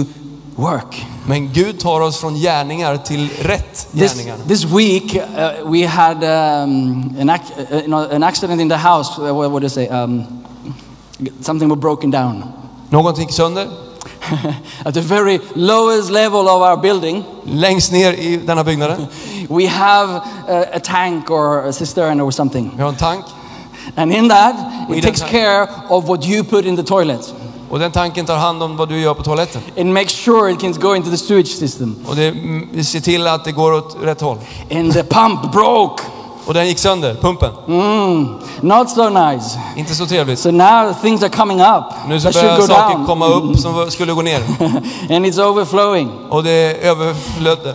[0.57, 1.07] work.
[1.27, 4.37] Men Gud tar oss från gärningar till rätt This, gärningar.
[4.49, 9.21] this week uh, we had um, an, ac- uh, an accident in the house.
[9.21, 9.89] What what do you say?
[9.89, 10.25] Um,
[11.41, 12.45] Something was broken down.
[12.91, 13.69] Någonting sönder.
[14.85, 19.07] At the very lowest level of our building, Längst ner i denna byggnaden.
[19.49, 22.73] we have a, a tank or a cistern or something.
[22.77, 23.25] Vi har en tank.
[23.97, 24.55] And in that,
[24.91, 27.35] it takes care of what you put in the toilet.
[27.71, 29.63] Och den tanken tar hand om vad du gör på toaletten.
[29.77, 31.97] It makes sure it can go into the sewage system.
[32.07, 34.39] Och det mm, det ser till att det går åt rätt håll.
[34.71, 36.03] And the pump broke.
[36.47, 37.51] Och den gick sönder, pumpen.
[38.61, 39.59] Not so nice.
[39.77, 40.39] Inte så trevligt.
[40.39, 41.85] So now things are coming up.
[42.07, 43.07] Nu så börjar saker down.
[43.07, 44.41] komma upp som skulle gå ner.
[45.11, 46.11] and it's overflowing.
[46.31, 47.75] Och det överflödde.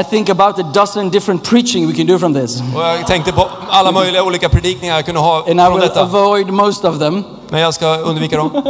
[0.00, 2.60] I think about a dozen different preaching we can do from this.
[2.74, 5.88] Och jag tänkte på alla möjliga olika predikningar jag kunde ha And I från will
[5.88, 6.02] detta.
[6.02, 7.24] avoid most of them.
[7.48, 8.50] Men jag ska undvika dem.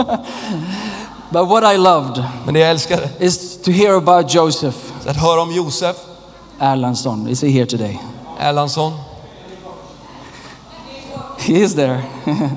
[1.31, 5.43] But what I loved Men det jag älskade, is to hear about Joseph att höra
[5.43, 5.97] om Josef
[6.61, 7.29] Erlandsson.
[7.29, 8.01] Is he here today?
[8.41, 8.93] Erlandsson.
[11.47, 12.03] He is there.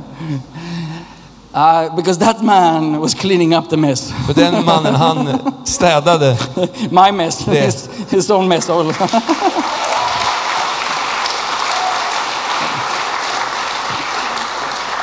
[1.54, 4.14] uh, because that man was cleaning up the mess.
[4.28, 6.38] För den mannen, han städade.
[6.92, 7.46] My mess.
[7.46, 8.70] His, his own mess.
[8.70, 8.94] all-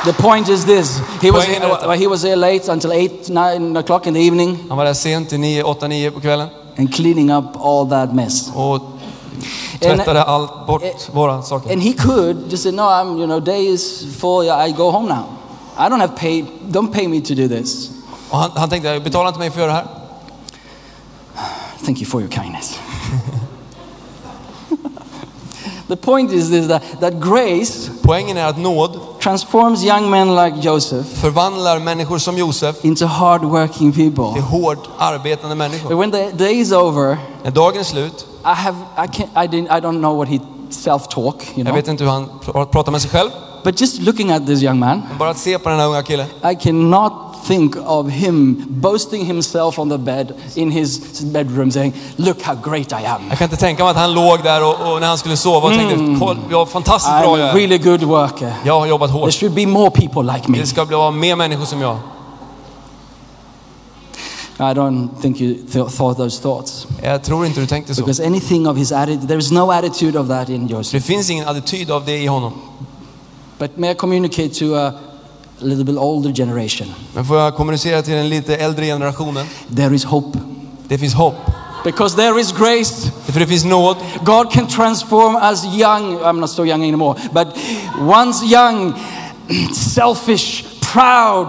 [0.05, 0.99] the point is this.
[1.21, 4.77] He was, Poängen he was here late until 8, 9 o'clock in the evening Han
[4.77, 6.47] var där sent till 9, 8, 9 på kvällen.
[6.77, 8.51] and cleaning up all that mess.
[8.55, 8.81] Och
[9.79, 11.71] tvättade allt bort, våra saker.
[11.71, 14.49] And he could just say, no, I'm, you know, day is full.
[14.49, 15.25] I go home now.
[15.77, 17.89] I don't have paid, don't pay me to do this.
[18.29, 19.87] Och han, han tänkte, betala inte mig för att göra det här.
[21.85, 22.79] Thank you for your kindness.
[25.87, 30.57] the point is this that, that grace Poängen är att nåd transforms young men like
[30.61, 34.41] Joseph förvandlar människor som Josef into hardworking till people.
[34.41, 35.95] hårt arbetande But människor.
[35.95, 39.77] when the day is over, När dagen är slut, I have I can't I didn't
[39.77, 43.01] I don't know what he self-talk, you jag vet inte hur han pr- pratar med
[43.01, 43.29] sig själv,
[43.63, 46.27] But just looking at this young man, bara att se på den här unga killen.
[46.51, 47.13] I cannot
[47.45, 52.91] think of him boasting himself on the bed in his bedroom saying, "Look how great
[52.91, 53.21] I am.
[53.29, 55.67] Jag kan inte tänka mig att han låg där och, och när han skulle sova
[55.67, 57.53] och tänkte, kolla, jag fantastiskt bra jag är.
[57.53, 58.53] really good worker.
[58.65, 59.33] Jag har jobbat There hårt.
[59.33, 61.97] should be more people like me." Det ska bli mer människor som jag.
[64.59, 66.87] I don't think you th- thought those thoughts.
[67.03, 68.01] Jag tror inte du tänkte så.
[68.01, 70.91] Because anything of his attitude, there is no attitude of that in Joseph.
[70.95, 72.53] Det finns ingen attityd av det i honom.
[73.59, 74.91] But may I communicate to a
[75.59, 76.87] little bit older generation?
[77.13, 79.45] Men får jag kommunicera till den lite äldre generationen?
[79.75, 80.39] There is hope.
[80.87, 81.35] Det finns hopp.
[81.83, 83.11] Because there is grace.
[83.25, 83.97] För det finns nåd.
[84.23, 87.47] God can transform us young, I'm not so young anymore, but
[87.99, 88.93] once young,
[89.73, 91.47] selfish, proud,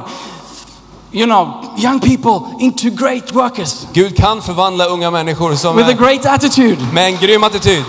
[1.13, 5.93] you know, young people into great workers Gud kan förvandla unga människor som with a
[5.93, 6.77] great attitude.
[6.93, 7.85] med en grym attityd.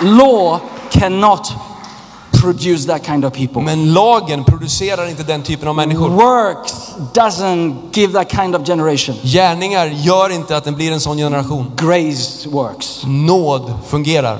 [0.00, 1.52] Law cannot
[2.42, 3.62] produce that kind of people.
[3.62, 6.08] Men lagen producerar inte den typen av människor.
[6.08, 9.16] Works doesn't give that kind of generation.
[9.22, 11.72] Gärningar gör inte att den blir en sån generation.
[11.76, 13.02] Grace works.
[13.06, 14.38] Nåd fungerar.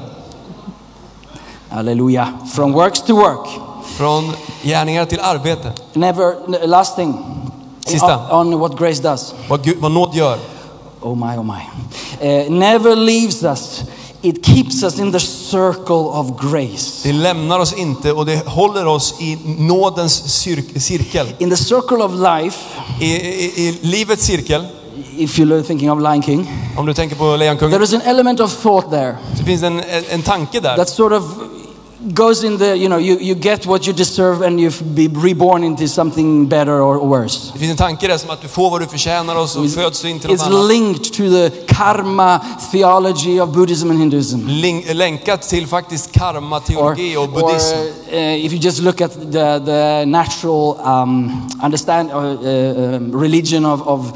[1.68, 2.28] Hallelujah.
[2.54, 3.48] From works to work.
[3.84, 5.72] Från gärningar till arbete.
[5.92, 7.24] Never, last thing.
[7.86, 8.18] Sista.
[8.30, 9.34] On, on what grace does.
[9.48, 10.38] Vad, Gud, vad nåd gör.
[11.00, 11.62] Oh my, oh my.
[12.20, 13.82] Uh, never leaves us.
[14.24, 17.00] It keeps us in the circle of grace.
[17.08, 21.26] Det lämnar oss inte och det håller oss i nådens cir- cirkel.
[21.38, 22.58] In the circle of life,
[23.00, 24.64] I, i, I livets cirkel,
[25.18, 26.46] if you're thinking of Lion King,
[26.78, 29.82] om du tänker på Lejonkungen, there is an element of thought there så finns en,
[30.11, 30.76] en tanke där.
[30.76, 31.22] that sort of
[32.02, 35.64] goes in the, you know, you, you get what you deserve and you be reborn
[35.64, 37.52] into something better or worse.
[37.52, 40.02] Det finns en tanke där som att du får vad du förtjänar och så föds
[40.02, 42.40] du in till något It's linked to the karma
[42.72, 44.46] theology of Buddhism and Hinduism.
[44.46, 47.76] Link, länkat till faktiskt karma, teologi och or, buddhism.
[48.12, 53.64] uh, if you just look at the, the natural um, understand uh, uh, um, religion
[53.64, 54.12] of, of,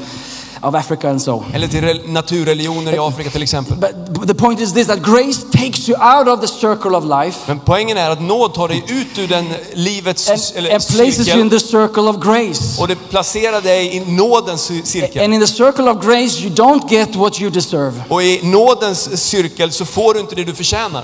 [0.61, 1.43] of Africa and so.
[1.53, 3.77] Eller till rel- naturreligioner i Afrika till exempel.
[3.77, 7.39] But the point is this: that grace takes you out of the circle of life
[7.47, 11.27] Men poängen är att nåd tar dig ut ur den livets and, eller and places
[11.27, 12.81] you in the circle of grace.
[12.81, 15.23] och det placerar dig i nådens cirkel.
[15.23, 18.03] And in the circle of grace, you don't get what you deserve.
[18.09, 21.03] Och i nådens cirkel så får du inte det du förtjänar.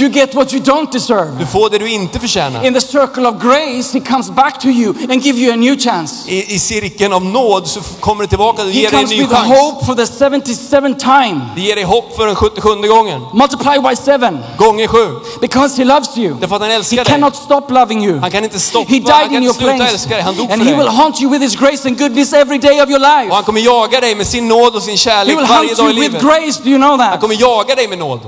[0.00, 1.38] You get what you don't deserve.
[1.38, 2.64] Du får det du inte förtjänar.
[2.66, 5.76] In the circle of grace, He comes back to you and give you a new
[5.80, 6.30] chance.
[6.30, 9.10] I, I cirkeln av nåd så kommer det tillbaka och He ger dig en comes
[9.10, 9.58] ny with a chans.
[9.60, 11.40] hope for the 77th time.
[11.56, 13.20] Det ger dig hopp för den 77 gången.
[13.34, 14.38] Multiply by seven.
[14.58, 15.08] Gånger sju.
[15.40, 16.34] Because he loves you.
[16.40, 17.04] Därför att han He älskar dig.
[17.04, 18.18] cannot stop loving you.
[18.20, 19.92] Han kan inte stoppa, He han died kan in inte your sluta place.
[19.92, 20.22] älska dig.
[20.22, 20.94] Han dog And för he will dig.
[20.96, 23.34] haunt you with his grace and goodness every day of your Och life.
[23.34, 25.90] han kommer jaga dig med sin nåd och sin He kärlek will varje hunt dag
[25.90, 26.22] i you with livet.
[26.44, 26.60] grace.
[26.64, 27.20] Do you know Han that?
[27.20, 28.20] kommer jaga dig med nåd.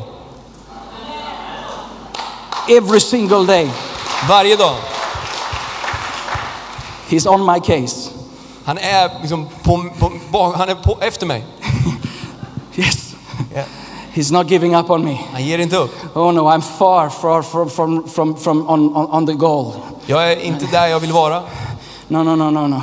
[2.69, 3.71] Every single day.
[4.29, 4.77] Varje dag.
[7.09, 8.11] He's on my case.
[8.65, 11.45] Han är liksom på, på, bak- han är på, efter mig.
[12.79, 13.15] Yes.
[13.55, 13.63] Ja.
[14.15, 15.19] He's not giving up on me.
[15.33, 16.17] Han ger inte upp.
[16.17, 19.73] Oh no, I'm far, far from, from, from, from on, on, on the goal.
[20.07, 21.43] Jag är inte där jag vill vara.
[22.09, 22.83] No, no, no, no, no.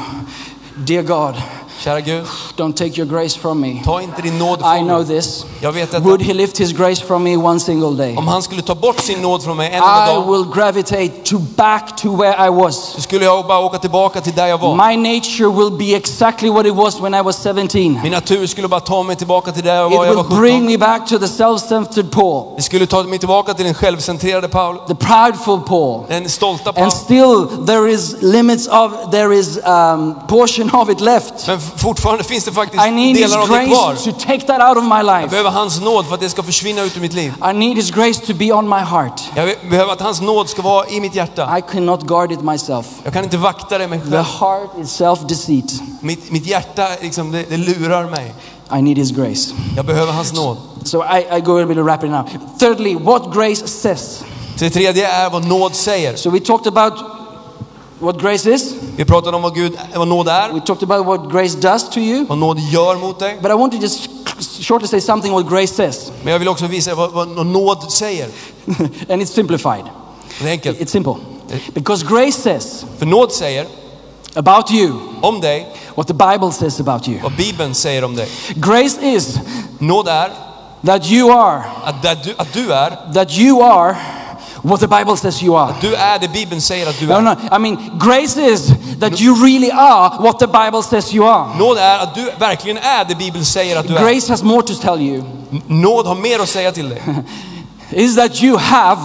[0.75, 1.35] Dear God,
[1.79, 2.23] Kära Gud,
[2.57, 3.81] don't take your grace from me.
[3.85, 5.07] ta inte din nåd I från know mig.
[5.21, 5.45] this.
[5.61, 6.03] Jag vet detta.
[6.03, 8.17] Would he lift his grace from me one single day?
[8.17, 11.09] Om han skulle ta bort sin nåd från mig en enda I dag, will gravitate
[11.09, 12.75] to back to where I was.
[12.95, 14.89] så skulle jag bara åka tillbaka till där jag var.
[14.89, 17.99] My nature will be exactly what it was when I was 17.
[18.03, 20.37] Min natur skulle bara ta mig tillbaka till där jag It var, jag var will
[20.39, 20.65] bring 17.
[20.71, 24.77] me back to the self-centered Paul, Det skulle ta mig tillbaka till den självcentrerade Paul.
[24.87, 26.03] the prideful Paul.
[26.07, 26.83] Den stolta Paul.
[26.83, 31.47] And still there is limits of, there is um, portion of it left.
[31.47, 33.91] Men fortfarande finns det faktiskt I need his delar av det kvar.
[33.93, 35.27] grace to take that out of my Jag life.
[35.29, 37.33] behöver hans nåd för att det ska försvinna ut ur mitt liv.
[37.51, 39.21] I need his grace to be on my heart.
[39.35, 41.57] Jag behöver att hans nåd ska vara i mitt hjärta.
[41.57, 42.85] I cannot guard it myself.
[43.03, 44.23] Jag kan inte vakta det mig The själv.
[44.39, 45.81] heart is self-deceit.
[45.99, 48.33] Mitt, mitt hjärta liksom, det, det lurar mig.
[48.77, 49.53] I need his grace.
[49.75, 50.57] Jag behöver hans nåd.
[50.83, 52.23] So I, I go a bit of wrap it now.
[52.59, 54.23] Thirdly, what grace says.
[54.59, 56.15] Det tredje är vad nåd säger.
[56.15, 56.93] So we talked about
[58.03, 58.73] what grace is.
[58.95, 61.99] Vi pratade om vad, Gud, vad nåd är, We talked about what grace does to
[61.99, 62.25] you.
[62.25, 63.37] vad nåd gör mot dig.
[63.41, 64.09] But I want to just
[64.67, 66.11] shortly say something what grace says.
[66.23, 68.29] Men jag vill också visa vad, vad nåd säger.
[69.09, 69.83] and it's simplified.
[70.41, 70.79] Det är enkelt.
[70.79, 71.15] It's simple.
[71.49, 71.57] Eh.
[71.73, 73.67] Because grace says För nåd säger
[74.35, 77.19] about you om dig what the Bible says about you.
[77.23, 78.29] vad Bibeln säger om dig.
[78.55, 79.39] Grace is
[79.79, 80.31] Nåd är
[80.85, 83.95] that you are, att, där du, att du är, that you are
[84.63, 85.73] what the Bible says you are.
[85.81, 87.21] du är det Bibeln säger att du No, är.
[87.21, 91.57] no, I mean, grace is that you really are what the Bible says you are.
[91.59, 94.01] Nåd är att du verkligen är det Bibeln säger att du är.
[94.13, 95.23] Grace has more to tell you.
[95.67, 97.01] Nåd har mer att säga till dig.
[97.91, 99.01] Is that you have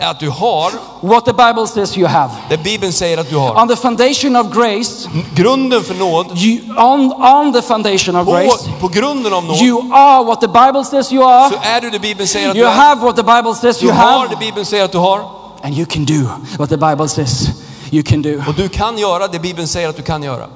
[0.00, 2.30] att du har what the Bible says you have.
[2.48, 3.62] det Bibeln säger att du har.
[3.62, 8.32] On the foundation of grace, Grunden för nåd, you, on, on the foundation of på,
[8.32, 11.54] grace, på grunden av nåd, you are what the Bible says you så are.
[11.76, 12.74] är du det Bibeln säger att du You är.
[12.74, 14.28] have what the Bible says Du you har have.
[14.30, 15.20] det Bibeln säger att du har.
[15.62, 16.28] And you can do
[16.58, 17.48] what the Bible says
[17.90, 18.42] you can do.
[18.48, 20.46] Och du kan göra det Bibeln säger att du kan göra.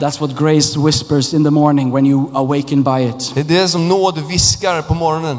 [0.00, 3.32] That's what grace whispers in the morning when you awaken by it.
[3.34, 5.38] Det är det som nåd viskar på morgonen.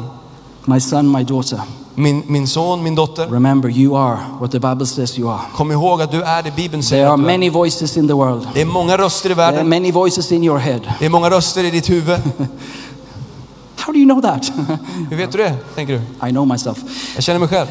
[0.64, 1.60] My son, my daughter,
[1.94, 5.40] Min, min son, min dotter, remember you are what the Bible says you are.
[5.54, 8.48] kom ihåg att du är det Bibeln säger There are many voices in the world.
[8.54, 9.68] Det är många röster i There are världen.
[9.68, 10.80] many voices in your head.
[10.98, 12.18] Det är många röster i ditt huvud.
[13.76, 14.52] How do you know that?
[15.10, 16.28] Hur vet du det, tänker du?
[16.28, 16.78] I know myself.
[17.14, 17.68] Jag känner mig själv.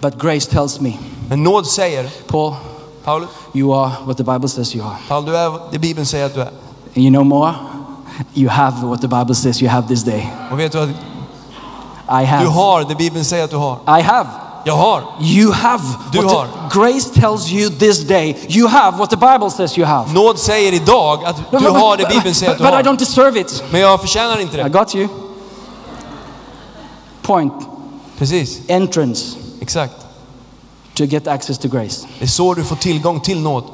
[0.00, 0.92] But grace tells me,
[1.28, 2.54] Men nåd säger, Paul,
[3.04, 4.96] Paulus, you are what the Bible says you are.
[5.08, 6.46] Paul, du är det Bibeln säger att du är.
[6.96, 7.54] And you know more?
[8.34, 10.32] You have what the Bible says you have this day.
[10.52, 10.88] Och vet du att
[12.08, 12.46] I du have.
[12.48, 13.78] har det Bibeln säger att du har?
[13.98, 14.28] I have.
[14.64, 15.02] Jag har.
[15.20, 15.82] You have.
[16.12, 16.44] Du what har.
[16.46, 18.36] the- grace tells you this day.
[18.48, 20.12] You have what the Bible says you have.
[20.12, 22.76] Nåd säger idag att du but- har det but- Bibeln säger att du But I
[22.76, 22.82] har.
[22.82, 23.62] don't deserve it.
[23.70, 24.68] Men jag förtjänar inte I det.
[24.68, 25.08] got you.
[27.22, 27.52] Point.
[28.18, 29.94] Precis, Entrance exakt.
[30.94, 32.06] to get access to grace.
[32.18, 33.64] Det är så du får tillgång till nåd.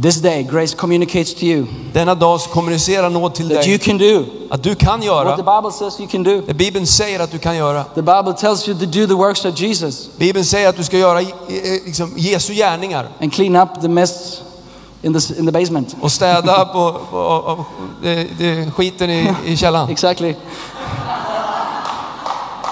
[0.00, 3.86] This day, grace communicates to you Denna dag så kommunicerar nåd till that you dig
[3.86, 6.42] can do att du kan what the göra Bible says you can do.
[6.46, 7.84] det Bibeln säger att du kan göra.
[7.84, 10.98] The Bible tells you to do the works of Jesus Bibeln säger att du ska
[10.98, 11.28] göra eh,
[11.86, 14.42] liksom, Jesu gärningar and clean up the mess
[15.02, 15.96] in the, in the basement.
[16.00, 17.64] och städa på, på, på
[18.02, 19.88] det, det, skiten i, i källaren.
[19.90, 20.34] Exactly.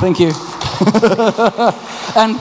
[0.00, 0.32] Thank you.
[2.14, 2.38] and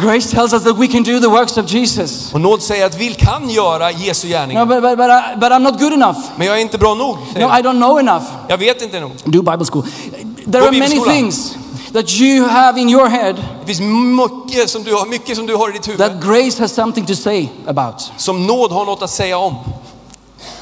[0.00, 2.34] grace tells us that we can do the works of Jesus.
[2.34, 4.66] Och nåd säger att vi kan göra Jesu No, gärningar.
[4.66, 6.18] but, but, but, I, but I'm not good enough.
[6.36, 7.16] Men jag är inte bra nog.
[7.34, 7.40] No.
[7.40, 8.24] I don't know enough.
[8.48, 9.10] Jag vet inte nog.
[9.24, 9.84] Do Bible school.
[10.52, 11.56] There are many things
[11.92, 15.56] that you have in your head Det finns mycket som du har, mycket som du
[15.56, 19.02] har i ditt huvud that grace has something to say about, som nåd har något
[19.02, 19.54] att säga om.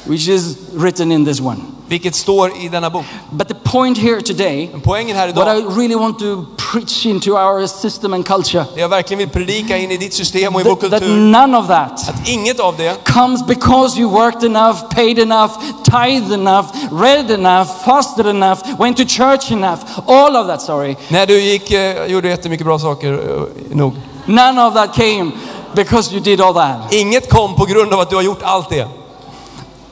[0.05, 1.59] which is written in this one.
[1.91, 3.05] Vilket står i denna bok.
[3.29, 7.31] But the point here today, poängen här what I idag, really want to preach into
[7.31, 10.63] our system and culture, det jag verkligen vill predika in i ditt system och i
[10.63, 14.43] vår that, that kultur, none of that att inget av det comes because you worked
[14.43, 15.51] enough, paid enough,
[15.83, 19.79] tithed enough, read enough, fasted enough, went to church enough.
[20.07, 20.95] All of that, sorry.
[21.07, 23.93] När du gick, eh, gjorde jättemycket bra saker, eh, nog.
[24.25, 25.31] None of that came
[25.73, 28.69] because you did all that Inget kom på grund av att du har gjort allt
[28.69, 29.00] det.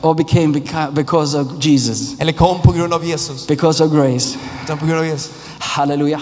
[0.02, 0.62] Or became
[0.93, 3.47] because of Jesus, Eller kom på grund av Jesus.
[3.47, 4.38] because of grace.
[4.64, 5.32] Utan på grund av Jesus.
[5.60, 6.22] Hallelujah.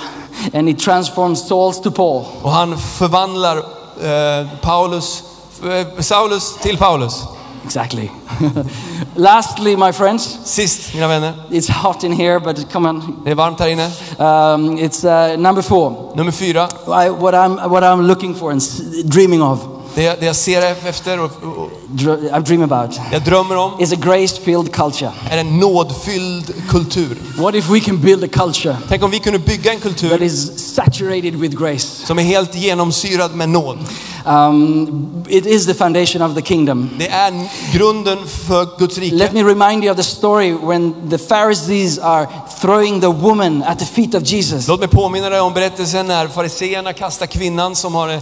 [0.53, 2.25] And it transforms souls to Paul.
[2.41, 5.23] Och han förvandlar eh, Paulus,
[5.63, 7.23] eh, Saulus till Paulus.
[7.65, 8.09] Exactly.
[9.15, 11.34] Lastly, my friends, Sist, mina vänner.
[11.51, 13.21] it's hot in here, but come on.
[13.25, 13.86] Det är varmt här inne.
[14.17, 15.03] Um, it's
[15.34, 16.15] uh, number four.
[16.15, 16.67] Nummer fyra.
[16.88, 18.61] I, what, I'm, what I'm looking for and
[19.05, 19.59] dreaming of
[19.97, 23.95] Det, det jag ser efter och, och I dream about jag drömmer om is a
[23.95, 25.11] grace-filled culture.
[25.31, 27.17] är en nådfylld kultur.
[27.37, 30.21] What if we can build a culture Tänk om vi kunde bygga en that kultur
[30.21, 32.05] is saturated with grace?
[32.05, 33.77] som är helt genomsyrad med nåd.
[34.25, 36.89] Um, it is the foundation of the kingdom.
[36.99, 37.33] Det är
[37.73, 38.17] grunden
[38.47, 42.27] för Guds Let me remind you of the story when the Pharisees are
[42.61, 44.67] throwing the woman at the feet of Jesus.
[44.67, 48.19] Låt mig påminna dig om berättelsen när fariseerna kastar kvinnan som har eh,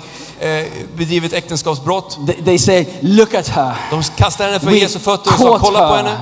[0.98, 2.18] bedrivit äktenskapsbrott.
[2.28, 3.74] They, they say, Look at her.
[3.92, 6.04] De kastar henne för We Jesu fötter och sa kolla på her.
[6.04, 6.18] henne.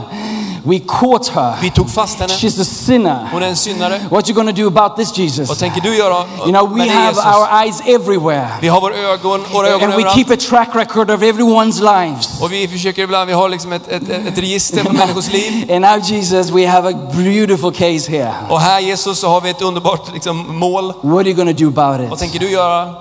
[0.66, 1.54] We caught her.
[1.62, 2.34] Vi tog fast henne.
[2.34, 3.28] She's a sinner.
[3.32, 4.00] Hon är en syndare.
[4.10, 5.50] What you gonna do about this, Jesus?
[5.50, 7.26] Vad tänker du göra You know, we have Jesus?
[7.26, 8.48] our eyes everywhere.
[8.62, 10.16] Vi har våra ögon, våra ögon And we överallt.
[10.16, 12.42] keep a track record of everyone's lives.
[12.42, 15.72] Och vi försöker ibland, vi har liksom ett, ett, ett register med människors liv.
[15.72, 18.34] And now, Jesus, we have a beautiful case here.
[18.50, 20.94] Och här Jesus så har vi ett underbart liksom, mål.
[21.02, 22.20] What are you gonna do about Vad it?
[22.20, 22.94] tänker du göra?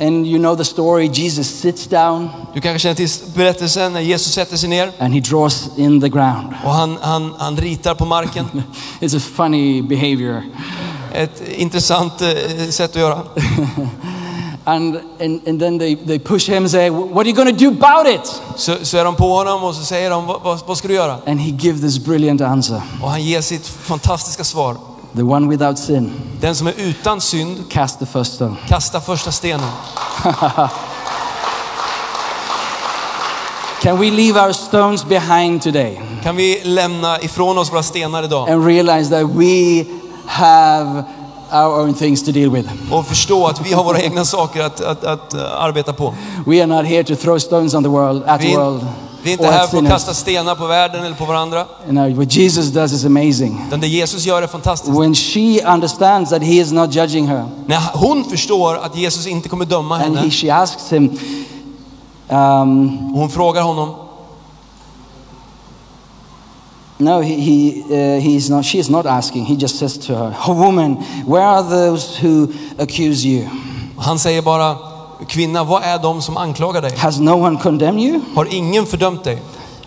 [0.00, 1.10] And you know the story.
[1.12, 5.20] Jesus sits down Du kanske känner till berättelsen när Jesus sätter sig ner and he
[5.20, 6.54] draws in the ground.
[6.64, 8.46] och han, han, han ritar på marken.
[9.00, 10.42] It's a funny behavior.
[11.12, 12.28] Ett intressant eh,
[12.70, 13.22] sätt att göra.
[14.66, 17.64] And, and, and then they, they push him and say, What are you going to
[17.64, 18.40] do about it?
[18.56, 20.94] Så, så är de på honom och så säger de, vad, vad, vad ska du
[20.94, 21.18] göra?
[21.26, 24.76] And he gives this brilliant answer Och han ger sitt fantastiska svar.
[25.16, 28.56] The one without sin, Den som är utan synd, cast the first stone.
[28.68, 29.68] kasta första stenen.
[33.82, 38.50] Can we leave our stones behind today Kan vi lämna ifrån oss våra stenar idag
[38.50, 39.84] and realize that we
[40.26, 41.04] have
[41.52, 42.68] our own things to deal with?
[42.90, 46.14] och förstå att vi har våra egna saker att, att, att eh, arbeta på.
[46.46, 48.86] We are not here to throw stones on the world, at the world,
[49.24, 51.66] vi är inte här för att kasta stenar på världen eller på varandra.
[51.84, 53.64] You know, what Jesus does is amazing.
[53.68, 54.98] Utan det Jesus gör är fantastiskt.
[54.98, 59.48] When she understands that he is not judging her, När hon förstår att Jesus inte
[59.48, 61.18] kommer döma and he, henne she asks him,
[62.28, 63.94] um, hon frågar honom.
[66.98, 69.44] No, he, he, uh, he's not, she is not asking.
[69.44, 70.94] He just says to her, oh, Woman,
[71.26, 72.48] where are those who
[72.78, 73.48] accuse you?
[73.96, 74.93] Han säger bara,
[75.24, 76.96] kvinna vad är de som anklagar dig?
[76.96, 78.20] Has no one condemned you?
[78.34, 79.42] Har ingen fördömt dig?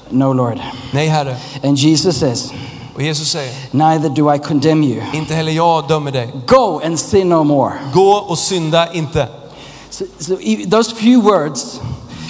[0.09, 0.59] No, Lord.
[0.91, 1.35] Nej Herre.
[1.63, 2.51] And Jesus says,
[2.95, 5.01] Och Jesus säger, Neither do I condemn you.
[5.13, 6.33] inte heller jag dömer dig.
[6.47, 7.73] Go and sin no more.
[7.93, 9.27] Gå och synda inte.
[9.89, 11.79] So, so e- those few words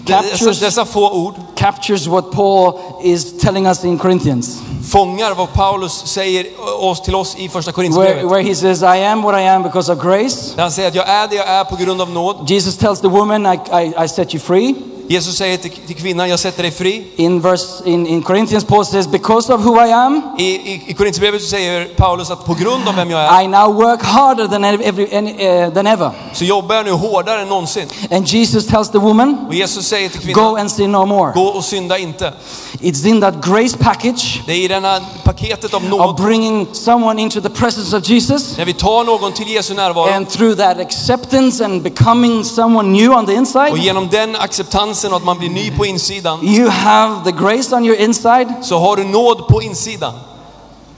[0.05, 5.53] Dessa, captures, dessa få ord captures what Paul is telling us in Corinthians, fångar vad
[5.53, 6.45] Paulus säger
[6.79, 8.31] oss till oss i första where, Korinthierbrevet.
[8.31, 10.55] where he says, I am what I am because of grace.
[10.55, 12.49] Där han säger att jag är det jag är på grund av nåd.
[12.49, 14.75] Jesus tells the woman, I, I, I set you free.
[15.09, 17.07] Jesus säger till, till kvinnan, jag sätter dig fri.
[17.15, 20.93] In verse in, in Corinthians, Paul says, Because of who I am, I, i, i
[20.93, 24.63] Korinthierbrevet säger Paulus att på grund av vem jag är I now work harder than,
[24.63, 25.31] every, any,
[25.65, 26.11] uh, than ever.
[26.33, 27.85] så jobbar jag nu hårdare än någonsin.
[28.11, 31.31] And Jesus tells the woman, Och Jesus säger till Go kvinnan, and sin no more.
[31.33, 32.33] gå och synda inte.
[32.81, 37.21] It's in that grace package Det är i denna paketet av of nåd, bringing someone
[37.21, 38.57] into the presence of Jesus.
[38.57, 43.11] när vi tar någon till Jesu närvaro And through that acceptance and becoming someone new
[43.11, 46.69] on the och inside, genom den acceptansen och att man blir ny på insidan you
[46.69, 50.13] have the grace on your inside så har du nåd på insidan.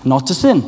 [0.02, 0.64] not to sin,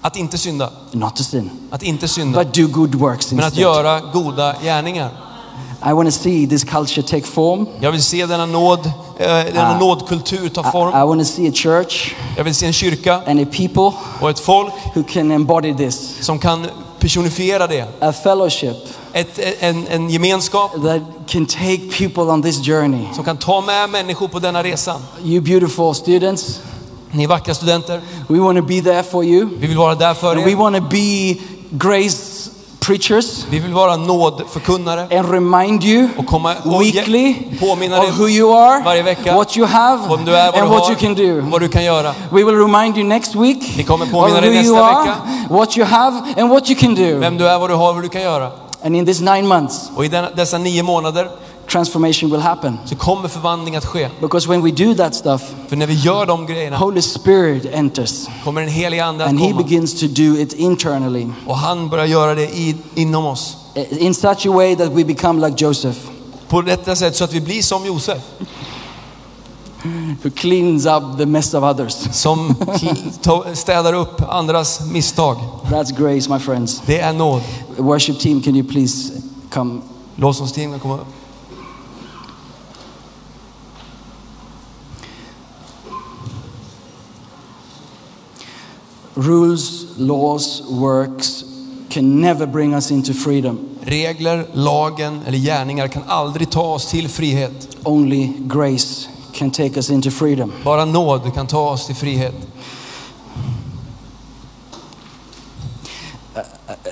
[0.00, 0.70] Att inte synda.
[0.92, 2.44] not to sin, Att inte synda.
[2.44, 3.74] but do good works Men att instead.
[3.76, 5.10] göra goda gärningar.
[5.86, 7.66] I want to see this culture take form.
[7.80, 8.86] Jag vill se denna nåd,
[9.18, 9.78] eh, denna Ah.
[9.78, 11.08] nådkultur ta I, I form.
[11.08, 14.38] want to see a church Jag vill se en kyrka and a people och ett
[14.40, 16.24] folk who can embody this.
[16.24, 16.66] som kan
[17.02, 17.84] personifiera det.
[18.00, 18.76] A fellowship
[19.12, 23.06] Ett, en, en gemenskap that can take people on this journey.
[23.14, 25.00] som kan ta med människor på denna resan.
[25.24, 26.60] You beautiful students,
[27.10, 29.48] Ni vackra studenter, we want to be there for you.
[29.58, 30.56] vi vill vara där för And we er.
[30.56, 31.36] want to be
[31.70, 32.50] grace
[32.86, 38.12] preachers Vi vill vara nådförkunnare and remind you och komma och weekly påminna of dig
[38.18, 40.88] who you are, varje vecka what you have, vem du är, vad and du what
[40.90, 41.50] you can har, do.
[41.50, 42.14] vad du kan göra.
[42.30, 45.16] We will remind you next week Vi kommer of påminna dig nästa are, vecka.
[45.50, 47.18] what you have, and what you can do.
[47.18, 48.50] Vem du är, vad du har, vad du kan göra.
[48.84, 51.28] And in these nine months, Och i den, dessa nio månader
[51.72, 52.78] transformation will happen.
[52.84, 54.08] så kommer förvandling att ske.
[54.20, 58.26] Because when we do that stuff, För när vi gör de grejerna Holy Spirit enters
[58.44, 59.62] kommer den heliga Ande att and He komma.
[59.62, 63.56] begins to do it internally Och han börjar göra det i, inom oss.
[63.90, 65.98] in such a way that we become like Joseph,
[66.48, 68.18] På detta sätt så att vi blir som Josef.
[70.22, 71.94] who cleans up the mess of others.
[72.12, 72.54] Som
[73.54, 75.36] städar upp andras misstag.
[75.70, 76.82] That's grace, my friends.
[76.86, 77.42] Det är nåd.
[77.76, 79.12] Worship team, can you please
[79.52, 79.80] come?
[80.16, 81.06] Lovsångsteamet kommer upp.
[89.14, 91.44] Rules, laws, works
[91.90, 93.72] can never bring us into freedom.
[93.84, 97.76] regler, lagen eller gärningar kan aldrig ta oss till frihet.
[97.82, 100.52] Only grace can take us into freedom.
[100.64, 102.34] Bara nåd kan ta oss till frihet.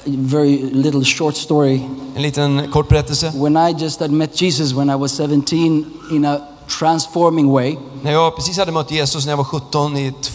[0.05, 1.81] Very little short story.
[2.17, 3.33] En liten kort berättelse.
[3.35, 6.41] When I just had met Jesus when I was 17 in a
[6.79, 10.31] transforming way, När jag precis hade mött Jesus när jag var 17 i ett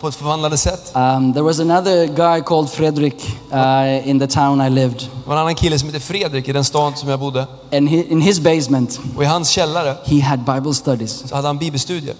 [0.00, 0.92] på ett förvandlande sätt.
[0.94, 4.98] um, there was another guy called Frederick uh, in the town I lived.
[4.98, 7.46] Det var en annan kille som hette Fredrik i den stad som jag bodde.
[7.72, 11.28] And he, in his basement, Och i hans källare he had Bible studies.
[11.28, 12.14] så hade han bibelstudier.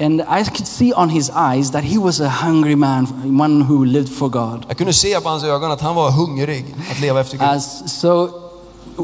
[0.00, 3.06] And I could see on his eyes that he was a hungry man,
[3.40, 4.64] one who lived for God.
[4.68, 7.48] Jag kunde se på hans ögon att han var hungrig att leva efter Gud.
[7.48, 8.28] As, so,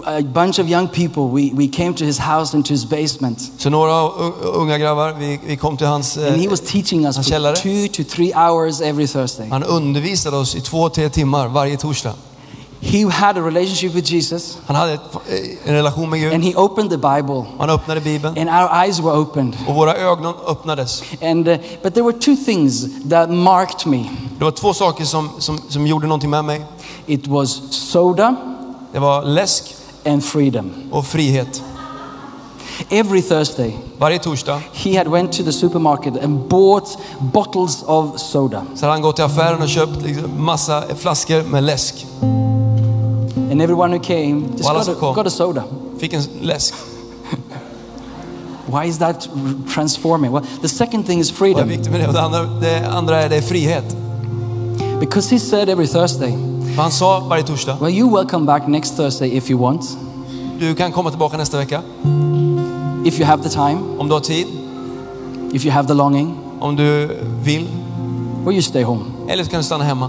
[0.07, 3.39] a bunch of young people, we, we came to his house and to his basement.
[3.59, 6.17] Så några u- unga grabbar, vi, vi kom till hans...
[6.17, 9.49] And he Eh, was teaching us for two to three hours every Thursday.
[9.51, 12.13] Han undervisade oss i två, tre timmar varje torsdag.
[12.81, 14.99] He had a relationship with Jesus Han hade eh,
[15.69, 16.53] en relation med and Gud.
[16.55, 19.57] he opened the Bible Han öppnade Bibeln and our eyes were opened.
[19.69, 21.03] och våra ögon öppnades.
[21.23, 24.05] And, uh, but there were two things that marked me.
[24.39, 26.65] Det var två saker som, som, som gjorde någonting med mig.
[27.07, 28.37] It was soda
[28.93, 29.75] Det var läsk
[30.07, 30.71] and freedom.
[30.91, 31.63] och frihet.
[32.91, 38.63] Every Thursday, Varje torsdag he had went to the supermarket and bought bottles of soda.
[38.75, 42.07] så han gått till affären och köpt liksom massa flaskor med läsk.
[43.53, 45.15] And everyone who came just got a, kom.
[45.15, 45.65] got a soda.
[45.99, 46.75] Fick en läsk.
[48.67, 49.29] Why is that
[49.75, 50.33] transforming?
[50.33, 51.69] Well, the second thing is Vad är freedom.
[51.69, 52.07] viktigt med det?
[52.09, 53.97] Och det andra, det andra är det är frihet.
[55.01, 56.33] Because he said every Thursday,
[56.83, 59.99] han sa varje torsdag, well, you welcome back next Thursday if you want,
[60.61, 61.83] du kan komma tillbaka nästa vecka
[63.05, 64.47] if you have the time, om du har tid,
[65.53, 67.09] if you have the longing, om du
[67.45, 67.69] vill.
[68.47, 69.05] or you stay home.
[69.29, 70.09] Eller så kan du stanna hemma.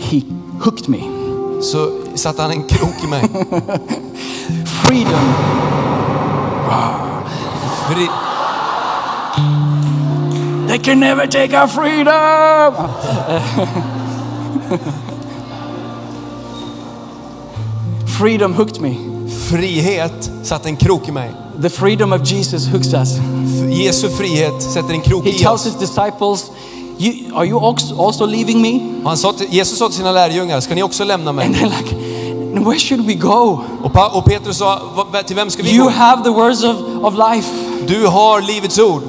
[0.00, 0.22] He
[0.60, 0.98] hooked me.
[1.62, 3.20] Så satte han en krok i mig.
[4.84, 5.34] Freedom.
[7.88, 8.08] Fri,
[10.68, 12.74] They can never take our freedom.
[18.18, 18.94] freedom hooked me.
[19.50, 21.30] frihet satte en krok i mig.
[21.62, 23.08] The freedom of Jesus hooks us.
[23.70, 25.64] Jesu frihet sätter en krok He i tells oss.
[25.66, 26.50] his disciples,
[26.98, 27.58] you, Are you
[28.06, 28.80] also leaving me?
[29.02, 31.48] Och Han sa till, Jesus sa till sina lärjungar, ska ni också lämna And mig?
[31.48, 31.94] they're like,
[32.64, 33.60] Where should we go?
[33.82, 34.80] Och, pa, och Petrus sa,
[35.12, 35.90] "Va- till vem ska vi You gå?
[35.90, 37.48] have the words of, of life.
[37.86, 39.02] Du har livets ord.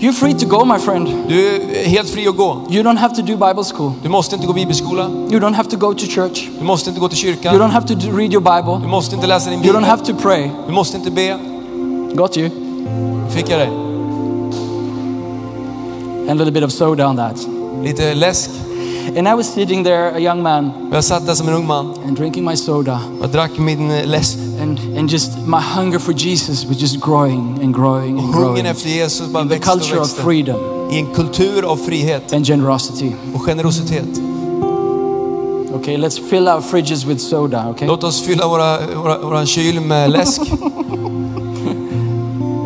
[0.00, 1.08] You're free to go, my friend.
[1.28, 2.66] Du är helt fri att gå.
[2.70, 3.92] You don't have to do Bible school.
[4.02, 5.02] Du måste inte gå bibelskola.
[5.02, 6.48] You don't have to go to church.
[6.58, 8.78] Du måste inte gå till You don't have to read your Bible.
[8.82, 10.50] Du måste inte läsa din You don't have to pray.
[10.66, 11.38] Du måste inte be.
[12.14, 12.50] Got you.
[13.30, 13.68] Fick jag dig?
[16.28, 17.59] And a little bit of soda on that.
[17.84, 18.50] Lite läsk.
[19.16, 21.66] And I was sitting there, a young man, Och Jag satt där som en ung
[21.66, 21.94] man.
[22.06, 23.00] and drinking my soda.
[23.20, 24.38] Jag drack min läsk.
[24.62, 28.66] And, and just my hunger for Jesus was just growing and growing and Hungern growing.
[28.66, 30.22] efter Jesus bara In the växte och culture of växte.
[30.22, 30.56] freedom
[30.90, 33.12] I en kultur av frihet and generosity.
[33.34, 34.08] och generositet.
[35.74, 37.88] Okay, let's fill our fridges with soda, okay?
[37.88, 40.40] Låt oss fylla våra, våra, våra kyl med läsk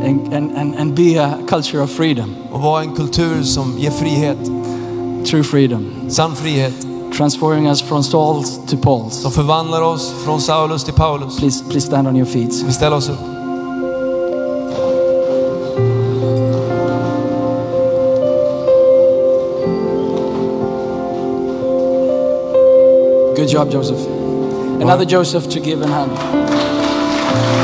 [0.05, 3.91] And, and, and, and be a culture of freedom, och vara en kultur som ger
[3.91, 4.39] frihet.
[5.25, 6.75] True freedom, Sann frihet.
[7.15, 9.23] transforming us from Sauls to Pauls.
[9.23, 11.39] Som förvandlar oss från Saulus till Paulus.
[11.39, 12.53] Please, please stand on your feet.
[12.67, 13.19] Vi ställer oss upp.
[23.37, 24.07] Good job, Joseph.
[24.81, 27.64] Another Joseph to give a hand.